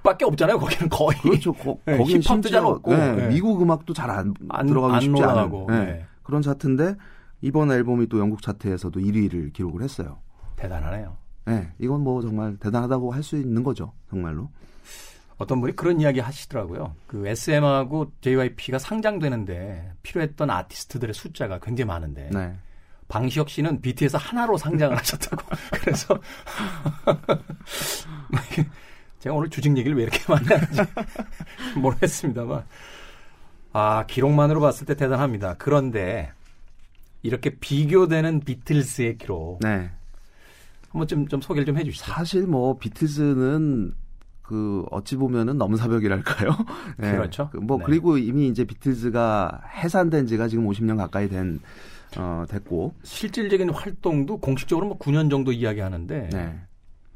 밖에 0.08 0.24
없잖아요. 0.26 0.58
거기는 0.58 0.88
거의 0.89 1.17
그렇죠. 1.20 1.52
거, 1.52 1.78
네, 1.86 1.98
거긴 1.98 2.22
힙합도 2.22 2.50
잘 2.50 2.65
없고 2.65 2.96
네, 2.96 3.12
네. 3.15 3.28
미국 3.28 3.62
음악도 3.62 3.93
잘안 3.93 4.34
들어가기 4.65 5.06
쉽지 5.06 5.22
않은 5.22 5.65
네. 5.67 5.86
네. 5.86 6.06
그런 6.24 6.41
차트인데 6.41 6.96
이번 7.41 7.72
앨범이 7.72 8.08
또 8.08 8.17
영국 8.20 8.41
차트에서도 8.41 8.98
1위를 9.00 9.52
기록을 9.52 9.82
했어요. 9.84 10.20
대단하네요. 10.56 11.17
네, 11.46 11.72
이건 11.80 12.02
뭐 12.02 12.22
정말 12.22 12.56
대단하다고 12.58 13.12
할 13.12 13.22
수 13.24 13.36
있는 13.38 13.63
거죠, 13.63 13.91
정말로. 14.10 14.50
어떤 15.38 15.60
분이 15.62 15.76
그런 15.76 16.00
이야기 16.02 16.20
하시더라고요. 16.20 16.96
그 17.06 17.28
SM하고 17.28 18.12
JYP가 18.22 18.80
상장되는데 18.80 19.91
필요했던 20.04 20.50
아티스트들의 20.50 21.13
숫자가 21.13 21.60
굉장히 21.60 21.88
많은데 21.88 22.30
네. 22.34 22.56
방시혁 23.08 23.50
씨는 23.50 23.82
BTS 23.82 24.17
하나로 24.20 24.58
상장을 24.58 24.96
하셨다고. 24.98 25.43
그래서 25.72 26.17
제가 29.19 29.36
오늘 29.36 29.49
주직 29.49 29.75
얘기를 29.77 29.97
왜 29.97 30.03
이렇게 30.03 30.19
많이 30.32 30.45
하는지 30.47 30.82
모르겠습니다만 31.77 32.63
아 33.73 34.06
기록만으로 34.08 34.62
봤을 34.62 34.86
때 34.86 34.95
대단합니다. 34.95 35.56
그런데 35.58 36.32
이렇게 37.23 37.51
비교되는 37.51 38.41
비틀스의 38.41 39.17
기록 39.17 39.60
네. 39.62 39.91
한번 40.89 41.08
좀, 41.08 41.27
좀 41.27 41.41
소개를 41.41 41.65
좀 41.65 41.77
해주시죠. 41.77 42.12
사실 42.12 42.47
뭐 42.47 42.77
비틀즈는 42.77 43.93
그 44.41 44.86
어찌 44.91 45.17
보면은 45.17 45.58
넘사벽이랄까요? 45.58 46.51
네. 46.97 47.12
그렇죠. 47.12 47.49
그뭐 47.49 47.80
네. 47.80 47.84
그리고 47.86 48.17
이미 48.17 48.47
이제 48.47 48.63
비틀즈가 48.63 49.62
해산된 49.75 50.27
지가 50.27 50.47
지금 50.47 50.67
50년 50.67 50.97
가까이 50.97 51.27
된 51.27 51.60
어, 52.17 52.45
됐고 52.49 52.93
실질적인 53.03 53.69
활동도 53.71 54.38
공식적으로 54.38 54.88
뭐 54.88 54.97
9년 54.97 55.30
정도 55.30 55.51
이야기하는데 55.51 56.30
네. 56.32 56.60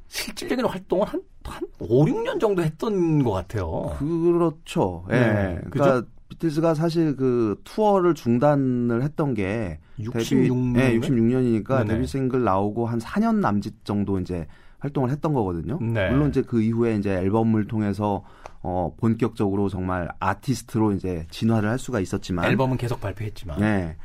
실질적인 0.09 0.65
활동은 0.65 1.07
한, 1.07 1.21
한 1.45 1.63
5, 1.79 2.05
6년 2.05 2.39
정도 2.39 2.63
했던 2.63 3.23
것 3.23 3.31
같아요. 3.31 3.95
그렇죠. 3.97 5.05
예. 5.09 5.13
네. 5.13 5.61
그러니까 5.69 6.07
비틀즈가 6.29 6.73
사실 6.73 7.15
그 7.15 7.59
투어를 7.63 8.13
중단을 8.13 9.03
했던 9.03 9.33
게 9.33 9.79
66년 9.99 10.73
네, 10.73 10.99
66년이니까 10.99 11.79
네네. 11.79 11.85
데뷔 11.85 12.07
싱글 12.07 12.43
나오고 12.43 12.85
한 12.87 12.99
4년 12.99 13.35
남짓 13.37 13.83
정도 13.83 14.19
이제 14.19 14.47
활동을 14.79 15.11
했던 15.11 15.33
거거든요. 15.33 15.77
네. 15.81 16.09
물론 16.09 16.29
이제 16.29 16.41
그 16.41 16.61
이후에 16.61 16.95
이제 16.95 17.11
앨범을 17.11 17.67
통해서 17.67 18.23
어 18.63 18.93
본격적으로 18.97 19.69
정말 19.69 20.09
아티스트로 20.19 20.93
이제 20.93 21.25
진화를 21.29 21.69
할 21.69 21.79
수가 21.79 21.99
있었지만 21.99 22.45
앨범은 22.45 22.77
계속 22.77 23.01
발표했지만 23.01 23.59
네. 23.59 23.95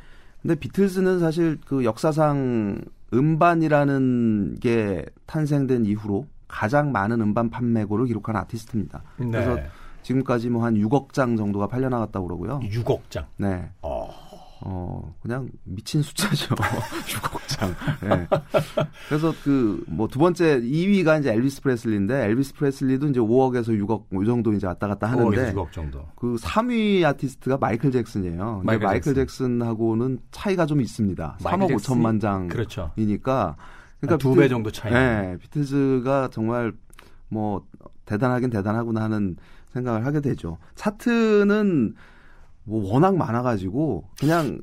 근데 0.41 0.55
비틀즈는 0.55 1.19
사실 1.19 1.57
그 1.65 1.83
역사상 1.83 2.81
음반이라는 3.13 4.57
게 4.59 5.05
탄생된 5.25 5.85
이후로 5.85 6.27
가장 6.47 6.91
많은 6.91 7.19
음반 7.21 7.49
판매고를 7.49 8.05
기록한 8.07 8.35
아티스트입니다. 8.35 9.03
네. 9.17 9.27
그래서 9.31 9.57
지금까지 10.03 10.49
뭐 10.49 10.63
한 10.63 10.75
6억 10.75 11.13
장 11.13 11.35
정도가 11.35 11.67
팔려 11.67 11.89
나갔다고 11.89 12.27
그러고요. 12.27 12.59
6억 12.63 13.01
장. 13.09 13.25
네. 13.37 13.69
어. 13.81 14.09
어, 14.61 15.13
그냥 15.21 15.47
미친 15.65 16.01
숫자죠. 16.01 16.55
6억 17.05 17.47
장. 17.47 17.69
네. 18.01 18.27
그래서 19.07 19.31
그, 19.43 19.83
뭐 19.87 20.07
두 20.07 20.17
번째 20.17 20.59
2위가 20.61 21.19
이제 21.19 21.31
엘비스 21.31 21.61
프레슬리인데, 21.61 22.25
엘비스 22.25 22.55
프레슬리도 22.55 23.09
이제 23.09 23.19
5억에서 23.19 23.67
6억, 23.79 24.05
이 24.23 24.25
정도 24.25 24.51
이제 24.53 24.65
왔다 24.65 24.87
갔다 24.87 25.11
하는데, 25.11 25.53
6억 25.53 25.71
정도. 25.71 26.07
그 26.15 26.37
3위 26.37 27.05
아티스트가 27.05 27.57
마이클 27.57 27.91
잭슨이에요. 27.91 28.61
마이클, 28.63 28.85
마이클 28.87 29.13
잭슨. 29.13 29.61
하고는 29.61 30.19
차이가 30.31 30.65
좀 30.65 30.81
있습니다. 30.81 31.37
3억 31.41 31.75
5천만 31.75 32.19
장이니까. 32.19 32.53
그렇죠. 32.55 32.91
그러니까 33.99 34.17
두 34.17 34.35
배 34.35 34.47
정도 34.47 34.71
차이. 34.71 34.91
네. 34.91 35.37
비틀즈가 35.41 36.29
정말 36.31 36.73
뭐 37.29 37.65
대단하긴 38.05 38.49
대단하구나 38.49 39.01
하는 39.03 39.35
생각을 39.73 40.05
하게 40.05 40.21
되죠. 40.21 40.57
차트는 40.75 41.93
뭐 42.63 42.93
워낙 42.93 43.15
많아가지고 43.15 44.09
그냥 44.19 44.61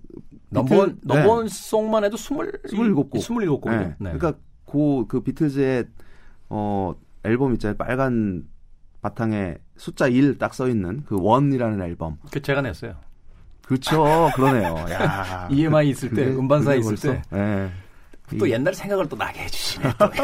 넘버원 0.51 0.99
네. 1.03 1.15
넘버원 1.15 1.49
송만 1.49 2.05
해도 2.05 2.17
스물 2.17 2.53
스물일곱 2.69 3.11
곡 3.11 3.21
스물일곱 3.23 3.61
곡. 3.61 3.71
네. 3.71 3.95
네. 3.99 4.13
그러니까 4.13 4.35
그, 4.67 5.05
그 5.09 5.21
비틀즈의 5.21 5.87
어 6.51 6.95
앨범 7.25 7.53
있잖아요. 7.55 7.77
빨간 7.77 8.45
바탕에 9.03 9.59
숫자 9.77 10.07
1 10.09 10.39
딱 10.39 10.55
써 10.55 10.69
있는 10.69 11.03
그 11.07 11.17
원이라는 11.21 11.83
앨범. 11.83 12.19
그 12.31 12.41
제가 12.41 12.63
냈어요. 12.63 12.95
그렇죠. 13.63 14.31
그러네요. 14.35 14.75
야. 14.91 15.49
EMI 15.53 15.89
있을 15.91 16.11
때, 16.11 16.27
음반사 16.29 16.75
있을 16.75 16.97
때. 16.97 17.23
네. 17.31 17.71
또 18.39 18.49
옛날 18.49 18.75
생각을 18.75 19.09
또 19.09 19.17
나게 19.17 19.41
해주시네. 19.43 19.93
또 19.99 20.09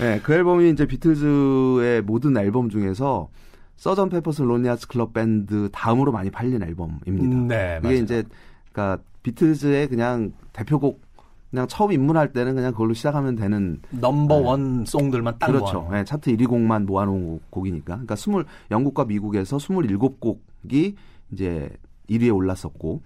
네, 0.00 0.20
그 0.22 0.32
앨범이 0.32 0.70
이제 0.70 0.86
비틀즈의 0.86 2.02
모든 2.02 2.36
앨범 2.36 2.70
중에서 2.70 3.28
Sergeant 3.76 4.08
Pepper's 4.08 4.42
Lonely 4.42 4.64
Hearts 4.64 4.86
Club 4.88 5.12
Band 5.12 5.68
다음으로 5.72 6.12
많이 6.12 6.30
팔린 6.30 6.62
앨범입니다. 6.62 7.10
음, 7.10 7.48
네, 7.48 7.78
이게 7.80 7.88
맞아요. 7.88 8.02
이제 8.02 8.22
그러니까 8.72 9.02
비틀즈의 9.22 9.88
그냥 9.88 10.32
대표곡 10.52 11.00
그냥 11.50 11.66
처음 11.66 11.92
입문할 11.92 12.32
때는 12.32 12.54
그냥 12.54 12.72
그걸로 12.72 12.92
시작하면 12.94 13.34
되는 13.34 13.80
number 13.90 14.38
네. 14.38 14.44
one 14.44 14.84
song들만 14.84 15.38
딱 15.38 15.46
그렇죠. 15.46 15.88
네, 15.90 16.04
차트 16.04 16.30
1위 16.32 16.46
곡만 16.46 16.86
모아놓은 16.86 17.40
곡이니까. 17.50 17.94
그러니까 17.94 18.14
20 18.14 18.46
영국과 18.70 19.04
미국에서 19.04 19.56
27곡이 19.56 20.94
이제 21.32 21.70
1위에 22.10 22.34
올랐었고. 22.34 23.02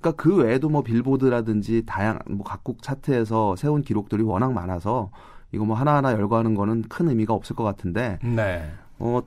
그러니까 0.00 0.22
그 0.22 0.36
외에도 0.36 0.68
뭐 0.68 0.82
빌보드라든지 0.82 1.82
다양 1.86 2.18
뭐 2.26 2.44
각국 2.44 2.82
차트에서 2.82 3.56
세운 3.56 3.82
기록들이 3.82 4.22
워낙 4.22 4.52
많아서 4.52 5.10
이거 5.52 5.64
뭐 5.64 5.76
하나하나 5.76 6.12
열거하는 6.12 6.54
거는 6.54 6.84
큰 6.88 7.08
의미가 7.08 7.34
없을 7.34 7.54
것 7.56 7.64
같은데. 7.64 8.18
네. 8.22 8.70
어, 8.98 9.20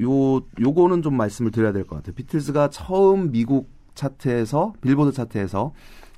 요, 0.00 0.40
요거는 0.60 1.02
좀 1.02 1.16
말씀을 1.16 1.50
드려야 1.50 1.72
될 1.72 1.84
것 1.84 1.96
같아요. 1.96 2.14
비틀즈가 2.14 2.70
처음 2.70 3.30
미국 3.32 3.68
차트에서, 3.94 4.74
빌보드 4.82 5.12
차트에서, 5.12 5.72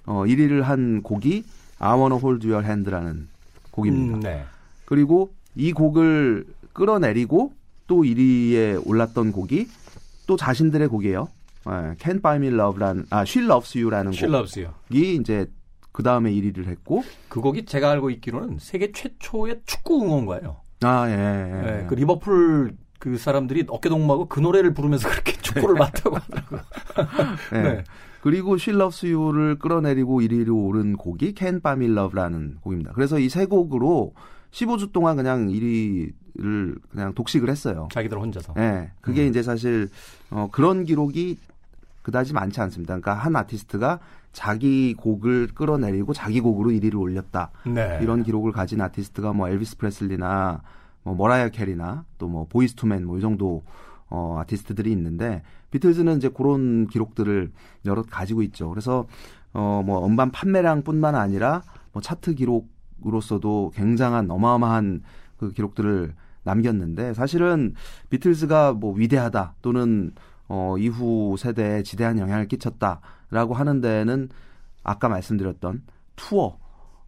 어, 0.07 0.25
1위를 0.27 0.63
한 0.63 1.03
곡이 1.03 1.45
I 1.79 1.97
wanna 1.99 2.19
hold 2.23 2.47
your 2.47 2.65
hand라는 2.67 3.29
곡입니다. 3.71 4.17
음, 4.17 4.21
네. 4.21 4.45
그리고 4.85 5.31
이 5.55 5.73
곡을 5.73 6.47
끌어내리고 6.73 7.53
또 7.87 8.03
1위에 8.03 8.83
올랐던 8.87 9.33
곡이 9.33 9.69
또 10.27 10.37
자신들의 10.37 10.89
곡이에요. 10.89 11.29
네, 11.67 11.95
Can't 11.97 12.23
Buy 12.23 12.37
Me 12.37 12.49
Love라는, 12.49 13.07
아, 13.11 13.23
She 13.23 13.45
Loves 13.45 13.77
You라는 13.79 14.13
She 14.13 14.33
Loves 14.33 14.59
You. 14.59 14.73
곡이 14.89 15.17
이제 15.17 15.47
그 15.93 16.03
다음에 16.03 16.31
1위를 16.33 16.67
했고 16.67 17.03
그 17.29 17.41
곡이 17.41 17.65
제가 17.67 17.91
알고 17.91 18.11
있기로는 18.11 18.59
세계 18.59 18.93
최초의 18.93 19.63
축구 19.67 20.03
응원가예요. 20.05 20.57
아 20.83 21.07
예. 21.09 21.13
예. 21.13 21.71
네, 21.71 21.87
그 21.89 21.95
리버풀 21.95 22.77
그 22.99 23.19
사람들이 23.19 23.65
어깨동무하고 23.69 24.27
그 24.29 24.41
노래를 24.41 24.73
부르면서 24.75 25.09
그렇게 25.09 25.33
축구를 25.43 25.75
맞다고 25.75 26.17
하더라고요. 26.17 26.61
네. 27.53 27.63
네. 27.63 27.85
그리고 28.23 28.55
She 28.57 28.77
Loves 28.77 29.05
You를 29.07 29.59
끌어내리고 29.59 30.21
1위로 30.21 30.67
오른 30.67 30.97
곡이 30.97 31.35
Can 31.37 31.61
Buy 31.61 31.77
Me 31.77 31.87
Love라는 31.87 32.59
곡입니다. 32.61 32.93
그래서 32.95 33.19
이 33.19 33.29
세 33.29 33.47
곡으로 33.47 34.13
15주 34.53 34.93
동안 34.93 35.17
그냥 35.17 35.49
1위를 35.49 36.81
그냥 36.91 37.15
독식을 37.15 37.49
했어요. 37.49 37.89
자기들 37.93 38.19
혼자서. 38.19 38.55
네. 38.55 38.91
그게 39.01 39.25
음. 39.25 39.29
이제 39.29 39.43
사실 39.43 39.89
어 40.31 40.49
그런 40.51 40.85
기록이 40.85 41.39
그다지 42.03 42.33
많지 42.33 42.61
않습니다. 42.61 42.95
그러니까 42.99 43.15
한 43.15 43.37
아티스트가 43.37 44.01
자기 44.33 44.95
곡을 44.95 45.49
끌어내리고 45.49 46.13
자기 46.15 46.41
곡으로 46.41 46.71
1위를 46.71 46.99
올렸다. 47.01 47.51
네. 47.67 47.99
이런 48.03 48.23
기록을 48.23 48.53
가진 48.53 48.81
아티스트가 48.81 49.33
뭐 49.33 49.49
엘비스 49.49 49.77
프레슬리나 49.77 50.63
뭐 51.03 51.15
머라이어 51.15 51.49
캐리나 51.51 52.05
또 52.19 52.29
뭐 52.29 52.47
보이즈 52.49 52.75
투 52.75 52.87
멘 52.87 53.05
뭐 53.07 53.19
이 53.19 53.21
정도 53.21 53.63
어 54.09 54.39
아티스트들이 54.41 54.91
있는데 54.93 55.43
비틀즈는 55.71 56.17
이제 56.17 56.29
그런 56.29 56.87
기록들을 56.89 57.53
여러 57.87 58.03
가지고 58.03 58.43
있죠. 58.43 58.69
그래서 58.71 59.07
어 59.53 59.83
뭐 59.85 60.05
음반 60.07 60.31
판매량뿐만 60.31 61.15
아니라 61.15 61.63
뭐 61.93 62.01
차트 62.03 62.35
기록 62.35 62.69
으로서도 63.07 63.73
굉장한 63.75 64.31
어마어마한 64.31 65.03
그 65.37 65.53
기록들을 65.53 66.15
남겼는데 66.43 67.15
사실은 67.15 67.75
비틀즈가 68.09 68.73
뭐 68.73 68.95
위대하다 68.95 69.55
또는 69.63 70.13
어 70.49 70.77
이후 70.79 71.37
세대에 71.39 71.83
지대한 71.83 72.19
영향을 72.19 72.49
끼쳤다라고 72.49 73.55
하는 73.55 73.81
데는 73.81 74.29
아까 74.83 75.09
말씀드렸던 75.09 75.83
투어 76.17 76.59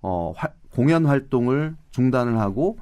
어 0.01 0.33
화, 0.37 0.49
공연 0.71 1.07
활동을 1.07 1.77
중단을 1.91 2.39
하고 2.39 2.79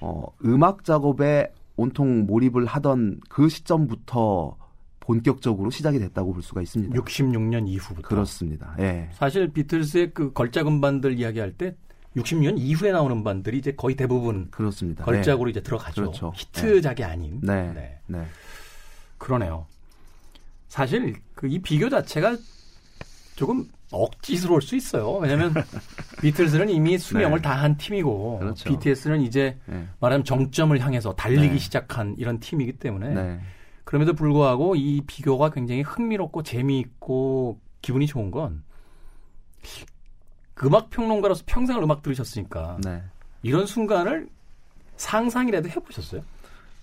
어 0.00 0.26
음악 0.44 0.84
작업에 0.84 1.52
온통 1.76 2.26
몰입을 2.26 2.66
하던 2.66 3.20
그 3.28 3.48
시점부터 3.48 4.56
본격적으로 5.00 5.70
시작이 5.70 5.98
됐다고 5.98 6.32
볼 6.32 6.42
수가 6.42 6.62
있습니다. 6.62 6.94
66년 6.96 7.66
이후부터. 7.68 8.08
그렇습니다. 8.08 8.74
예. 8.78 9.08
사실 9.12 9.48
비틀스의 9.48 10.14
그 10.14 10.32
걸작 10.32 10.68
음반들 10.68 11.18
이야기할 11.18 11.52
때 11.52 11.74
60년 12.16 12.54
이후에 12.58 12.92
나오는 12.92 13.16
음반들이 13.16 13.58
이제 13.58 13.72
거의 13.72 13.96
대부분 13.96 14.48
그렇습니다. 14.50 15.04
걸작으로 15.04 15.46
네. 15.46 15.50
이제 15.52 15.62
들어가죠. 15.62 16.02
그렇죠. 16.02 16.32
히트작이 16.36 17.02
네. 17.02 17.08
아닌. 17.08 17.40
네. 17.42 17.72
네. 17.72 17.98
네. 18.06 18.26
그러네요. 19.18 19.66
사실 20.68 21.14
그 21.34 21.46
이 21.46 21.58
비교 21.60 21.88
자체가 21.88 22.36
조금 23.34 23.66
억지스러울 23.90 24.62
수 24.62 24.76
있어요. 24.76 25.14
왜냐하면 25.14 25.52
비틀스는 26.22 26.68
이미 26.70 26.96
수명을 26.98 27.38
네. 27.38 27.42
다한 27.42 27.76
팀이고 27.76 28.38
그렇죠. 28.38 28.68
BTS는 28.70 29.22
이제 29.22 29.58
네. 29.66 29.86
말하면 30.00 30.24
정점을 30.24 30.78
향해서 30.80 31.14
달리기 31.14 31.54
네. 31.54 31.58
시작한 31.58 32.14
이런 32.18 32.40
팀이기 32.40 32.74
때문에 32.74 33.08
네. 33.10 33.40
그럼에도 33.84 34.14
불구하고 34.14 34.76
이 34.76 35.02
비교가 35.06 35.50
굉장히 35.50 35.82
흥미롭고 35.82 36.42
재미있고 36.42 37.58
기분이 37.82 38.06
좋은 38.06 38.30
건 38.30 38.62
음악 40.64 40.90
평론가로서 40.90 41.44
평생을 41.46 41.82
음악 41.82 42.02
들으셨으니까 42.02 42.78
네. 42.84 43.02
이런 43.42 43.66
순간을 43.66 44.28
상상이라도 44.96 45.68
해보셨어요? 45.68 46.22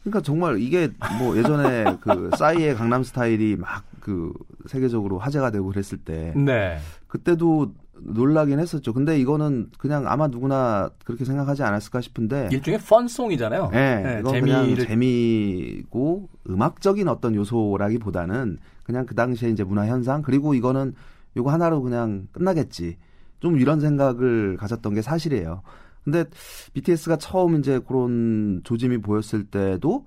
그러니까 0.01 0.21
정말 0.21 0.59
이게 0.59 0.89
뭐 1.17 1.37
예전에 1.37 1.97
그 2.01 2.31
싸이의 2.37 2.75
강남 2.75 3.03
스타일이 3.03 3.55
막 3.55 3.89
그 3.99 4.33
세계적으로 4.65 5.19
화제가 5.19 5.51
되고 5.51 5.67
그랬을 5.67 5.99
때 5.99 6.33
네. 6.35 6.79
그때도 7.07 7.73
놀라긴 8.01 8.59
했었죠. 8.59 8.93
근데 8.93 9.19
이거는 9.19 9.69
그냥 9.77 10.07
아마 10.07 10.27
누구나 10.27 10.89
그렇게 11.03 11.25
생각하지 11.25 11.63
않았을까 11.63 12.01
싶은데 12.01 12.49
일종의 12.51 12.79
펀송이잖아요. 12.79 13.69
네, 13.71 14.01
네 14.01 14.19
이건 14.21 14.33
재미를... 14.33 14.75
그냥 14.75 14.87
재미고 14.87 16.29
음악적인 16.49 17.07
어떤 17.07 17.35
요소라기보다는 17.35 18.57
그냥 18.83 19.05
그 19.05 19.15
당시에 19.15 19.49
이제 19.49 19.63
문화 19.63 19.85
현상 19.85 20.21
그리고 20.21 20.53
이거는 20.53 20.95
요거 21.37 21.51
하나로 21.51 21.81
그냥 21.81 22.27
끝나겠지. 22.31 22.97
좀 23.39 23.59
이런 23.59 23.79
생각을 23.79 24.57
가졌던 24.57 24.93
게 24.93 25.01
사실이에요. 25.01 25.61
근데 26.03 26.25
BTS가 26.73 27.17
처음 27.17 27.59
이제 27.59 27.79
그런 27.79 28.61
조짐이 28.63 28.99
보였을 28.99 29.43
때도 29.45 30.05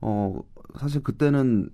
어 0.00 0.38
사실 0.78 1.02
그때는 1.02 1.70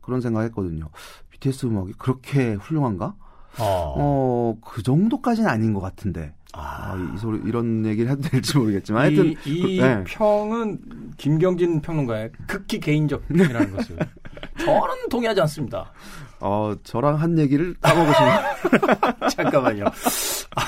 그런 0.00 0.20
생각했거든요. 0.20 0.88
BTS 1.30 1.66
음악이 1.66 1.94
그렇게 1.98 2.54
훌륭한가? 2.54 3.14
어, 3.58 4.54
어그 4.60 4.82
정도까지는 4.82 5.48
아닌 5.48 5.72
것 5.72 5.80
같은데. 5.80 6.34
아. 6.52 6.92
아, 6.92 7.12
이 7.14 7.18
소리 7.18 7.40
이런 7.46 7.84
얘기를 7.84 8.10
해도 8.10 8.22
될지 8.22 8.56
모르겠지만 8.56 9.02
하여튼 9.02 9.26
이, 9.26 9.36
이 9.44 9.78
그, 9.78 9.82
네. 9.82 10.04
평은 10.04 11.12
김경진 11.18 11.82
평론가의 11.82 12.32
극히 12.46 12.80
개인적 12.80 13.28
평이라는 13.28 13.76
것을 13.76 13.98
저는 14.64 15.08
동의하지 15.10 15.40
않습니다. 15.42 15.92
어 16.40 16.74
저랑 16.82 17.16
한 17.20 17.38
얘기를 17.38 17.74
까먹으시면 17.80 18.40
잠깐만요. 19.30 19.84
아, 19.86 20.62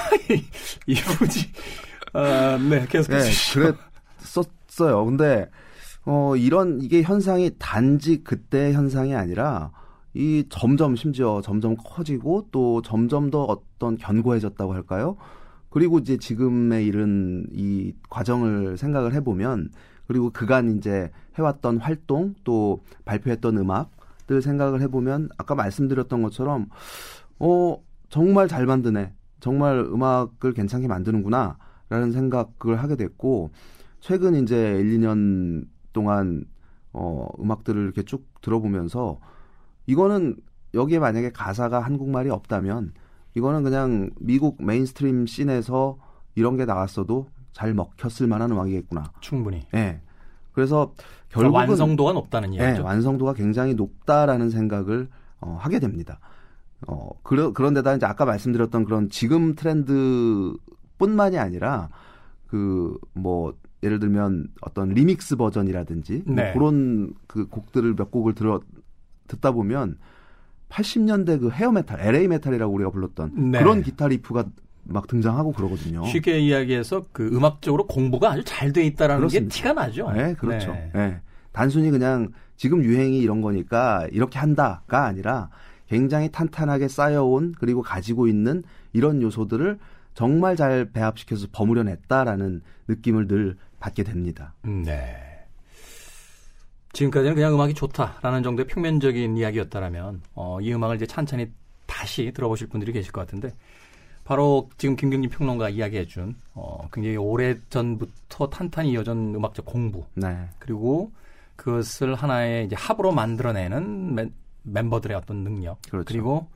이분이 0.87 1.31
아, 2.14 2.59
네 2.59 2.87
계속해 2.87 3.18
네, 3.18 3.31
그랬었어요. 4.18 5.04
근데 5.04 5.50
어 6.04 6.37
이런 6.37 6.81
이게 6.81 7.02
현상이 7.02 7.52
단지 7.59 8.22
그때 8.24 8.72
현상이 8.72 9.14
아니라 9.14 9.70
이 10.14 10.44
점점 10.48 10.96
심지어 10.96 11.40
점점 11.42 11.76
커지고 11.76 12.48
또 12.50 12.83
점점 12.83 13.31
더 13.31 13.44
어떤 13.44 13.96
견고해졌다고 13.98 14.72
할까요? 14.72 15.16
그리고 15.70 15.98
이제 15.98 16.16
지금에 16.16 16.83
이른 16.83 17.46
이 17.52 17.92
과정을 18.09 18.78
생각을 18.78 19.12
해보면 19.14 19.70
그리고 20.07 20.31
그간 20.31 20.76
이제 20.78 21.11
해왔던 21.37 21.78
활동 21.78 22.35
또 22.42 22.83
발표했던 23.04 23.59
음악 23.59 23.90
들 24.29 24.43
생각을 24.43 24.81
해보면 24.83 25.31
아까 25.38 25.57
말씀드렸던 25.57 26.23
것처럼 26.23 26.69
어 27.41 27.83
정말 28.11 28.47
잘 28.47 28.67
만드네 28.67 29.14
정말 29.41 29.79
음악을 29.79 30.53
괜찮게 30.53 30.87
만드는구나 30.87 31.59
라는 31.88 32.12
생각을 32.12 32.77
하게 32.77 32.95
됐고 32.95 33.51
최근 34.01 34.35
이제 34.37 34.77
1, 34.79 34.99
2년 34.99 35.67
동안 35.93 36.45
어 36.93 37.27
음악들을 37.41 37.83
이렇게 37.83 38.03
쭉 38.03 38.27
들어보면서 38.43 39.19
이거는 39.87 40.37
여기에 40.75 40.99
만약에 40.99 41.33
가사가 41.33 41.81
한국말이 41.81 42.29
없다면 42.29 42.93
이거는 43.35 43.62
그냥 43.62 44.11
미국 44.21 44.62
메인스트림 44.62 45.27
씬에서 45.27 45.99
이런 46.35 46.57
게 46.57 46.67
나왔어도 46.67 47.29
잘 47.53 47.73
먹혔을 47.73 48.27
만한 48.27 48.51
음악이겠구나. 48.53 49.05
충분히. 49.21 49.67
예. 49.75 49.77
네. 49.77 50.03
그래서 50.59 50.92
결국은 51.29 51.68
완성도가 51.68 52.12
높다는 52.14 52.53
이야기죠. 52.53 52.83
네, 52.83 52.85
완성도가 52.85 53.35
굉장히 53.35 53.75
높다라는 53.75 54.51
생각을 54.51 55.09
어, 55.40 55.57
하게 55.61 55.79
됩니다. 55.79 56.18
어, 56.88 57.11
그러, 57.23 57.53
그런데다 57.53 57.94
이제 57.94 58.07
아까 58.07 58.25
말씀드렸던 58.25 58.85
그런 58.85 59.09
지금 59.09 59.55
트렌드뿐만이 59.55 61.38
아니라 61.38 61.90
그 62.49 62.99
뭐 63.14 63.55
예를 63.83 64.01
들면 64.01 64.49
어떤 64.61 64.88
리믹스 64.88 65.37
버전이라든지 65.37 66.23
뭐 66.27 66.35
네. 66.35 66.44
뭐 66.44 66.53
그런 66.55 67.14
그 67.27 67.47
곡들을 67.47 67.94
몇 67.94 68.11
곡을 68.11 68.35
들어 68.35 68.61
듣다 69.29 69.53
보면 69.53 69.99
80년대 70.68 71.40
그 71.40 71.51
헤어 71.51 71.71
메탈, 71.71 72.01
LA 72.01 72.29
메탈이라고 72.29 72.75
우리가 72.75 72.90
불렀던 72.90 73.53
네. 73.53 73.59
그런 73.61 73.83
기타 73.83 74.09
riff가 74.09 74.46
막 74.88 75.07
등장하고 75.07 75.53
그러거든요. 75.53 76.05
쉽게 76.07 76.38
이야기해서 76.40 77.07
그 77.12 77.29
음악적으로 77.29 77.87
공부가 77.87 78.33
아주 78.33 78.42
잘 78.44 78.72
돼 78.72 78.85
있다라는 78.87 79.20
그렇습니다. 79.20 79.55
게 79.55 79.57
티가 79.57 79.72
나죠. 79.74 80.11
네, 80.12 80.35
그렇죠. 80.35 80.72
네. 80.72 80.90
네. 80.94 81.20
단순히 81.53 81.90
그냥 81.90 82.29
지금 82.57 82.83
유행이 82.83 83.18
이런 83.18 83.40
거니까 83.40 84.07
이렇게 84.12 84.38
한다가 84.38 85.05
아니라 85.07 85.51
굉장히 85.88 86.31
탄탄하게 86.31 86.88
쌓여온 86.88 87.55
그리고 87.59 87.83
가지고 87.83 88.27
있는 88.27 88.62
이런 88.92 89.22
요소들을 89.22 89.79
정말 90.14 90.57
잘 90.57 90.90
배합시켜서 90.92 91.46
버무려냈다라는 91.53 92.62
느낌을 92.88 93.29
늘 93.29 93.57
받게 93.81 94.03
됩니다. 94.03 94.55
네. 94.62 95.16
지금까지는 96.92 97.35
그냥 97.35 97.55
음악이 97.55 97.74
좋다라는 97.74 98.42
정도의 98.42 98.66
평면적인 98.66 99.37
이야기였다라면 99.37 100.22
어, 100.35 100.59
이 100.61 100.72
음악을 100.72 100.96
이제 100.96 101.07
찬찬히 101.07 101.48
다시 101.87 102.33
들어보실 102.35 102.68
분들이 102.68 102.92
계실 102.92 103.12
것 103.12 103.20
같은데 103.20 103.55
바로 104.29 104.69
지금 104.77 104.95
김경진 104.95 105.31
평론가 105.31 105.71
이야기해준 105.71 106.37
어, 106.53 106.87
굉장히 106.93 107.17
오래 107.17 107.57
전부터 107.71 108.51
탄탄히 108.51 108.91
이어진 108.91 109.35
음악적 109.35 109.64
공부 109.64 110.05
네. 110.12 110.51
그리고 110.59 111.11
그것을 111.57 112.14
하나의 112.14 112.67
이제 112.67 112.77
합으로 112.77 113.11
만들어내는 113.11 114.14
멤, 114.14 114.35
멤버들의 114.64 115.17
어떤 115.17 115.45
능력 115.45 115.81
그렇죠. 115.91 116.05
그리고 116.07 116.47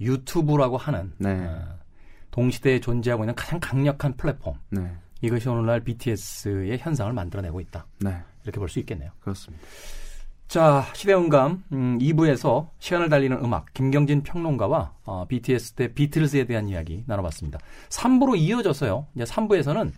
유튜브라고 0.00 0.78
하는 0.78 1.12
네. 1.18 1.44
어, 1.44 1.78
동시대에 2.30 2.80
존재하고 2.80 3.24
있는 3.24 3.34
가장 3.34 3.60
강력한 3.60 4.16
플랫폼 4.16 4.54
네. 4.70 4.90
이것이 5.20 5.46
오늘날 5.46 5.80
BTS의 5.80 6.78
현상을 6.78 7.12
만들어내고 7.12 7.60
있다. 7.60 7.84
네. 7.98 8.16
이렇게 8.44 8.58
볼 8.58 8.70
수 8.70 8.78
있겠네요. 8.78 9.10
그렇습니다. 9.20 9.62
자, 10.50 10.84
시대음감 10.94 11.62
음, 11.70 11.98
2부에서 12.00 12.66
시간을 12.80 13.08
달리는 13.08 13.38
음악 13.44 13.72
김경진 13.72 14.24
평론가와 14.24 14.94
어, 15.04 15.24
BTS 15.28 15.74
때 15.74 15.94
비틀즈에 15.94 16.42
대한 16.46 16.68
이야기 16.68 17.04
나눠봤습니다. 17.06 17.60
3부로 17.88 18.36
이어져서요. 18.36 19.06
이제 19.14 19.22
3부에서는 19.22 19.92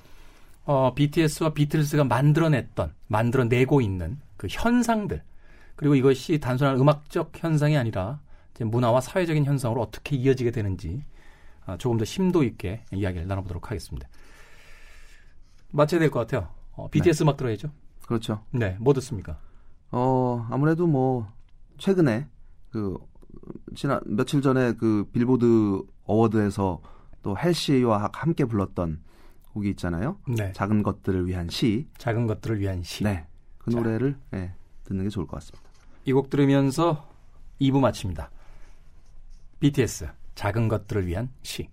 어, 0.66 0.92
BTS와 0.94 1.54
비틀즈가 1.54 2.04
만들어냈던 2.04 2.92
만들어내고 3.06 3.80
있는 3.80 4.20
그 4.36 4.46
현상들 4.50 5.22
그리고 5.74 5.94
이것이 5.94 6.38
단순한 6.38 6.78
음악적 6.78 7.32
현상이 7.34 7.78
아니라 7.78 8.20
문화와 8.60 9.00
사회적인 9.00 9.46
현상으로 9.46 9.80
어떻게 9.80 10.16
이어지게 10.16 10.50
되는지 10.50 11.02
어, 11.66 11.76
조금 11.78 11.96
더 11.96 12.04
심도 12.04 12.44
있게 12.44 12.82
이야기를 12.92 13.26
나눠보도록 13.26 13.70
하겠습니다. 13.70 14.06
맞춰야 15.70 15.98
될 15.98 16.10
것 16.10 16.20
같아요. 16.20 16.50
어, 16.72 16.88
BTS 16.90 17.20
네. 17.20 17.24
음악 17.24 17.38
들어야죠. 17.38 17.70
그렇죠. 18.06 18.44
네, 18.50 18.76
뭐 18.80 18.92
듣습니까? 18.92 19.38
어, 19.92 20.46
아무래도 20.50 20.86
뭐 20.86 21.30
최근에 21.78 22.26
그 22.70 22.96
지난 23.74 24.00
며칠 24.06 24.40
전에 24.42 24.72
그 24.74 25.08
빌보드 25.12 25.82
어워드에서 26.04 26.80
또 27.22 27.36
헬시와 27.38 28.10
함께 28.12 28.44
불렀던 28.44 29.00
곡이 29.52 29.68
있잖아요. 29.70 30.16
네. 30.26 30.52
작은 30.52 30.82
것들을 30.82 31.26
위한 31.26 31.48
시. 31.48 31.86
작은 31.98 32.26
것들을 32.26 32.58
위한 32.60 32.82
시. 32.82 33.04
네. 33.04 33.26
그 33.58 33.70
자. 33.70 33.78
노래를 33.78 34.16
네, 34.30 34.54
듣는 34.84 35.04
게 35.04 35.10
좋을 35.10 35.26
것 35.26 35.36
같습니다. 35.36 35.68
이 36.04 36.12
곡 36.12 36.30
들으면서 36.30 37.08
2부 37.60 37.78
마칩니다. 37.80 38.30
BTS 39.60 40.08
작은 40.34 40.66
것들을 40.68 41.06
위한 41.06 41.28
시. 41.42 41.68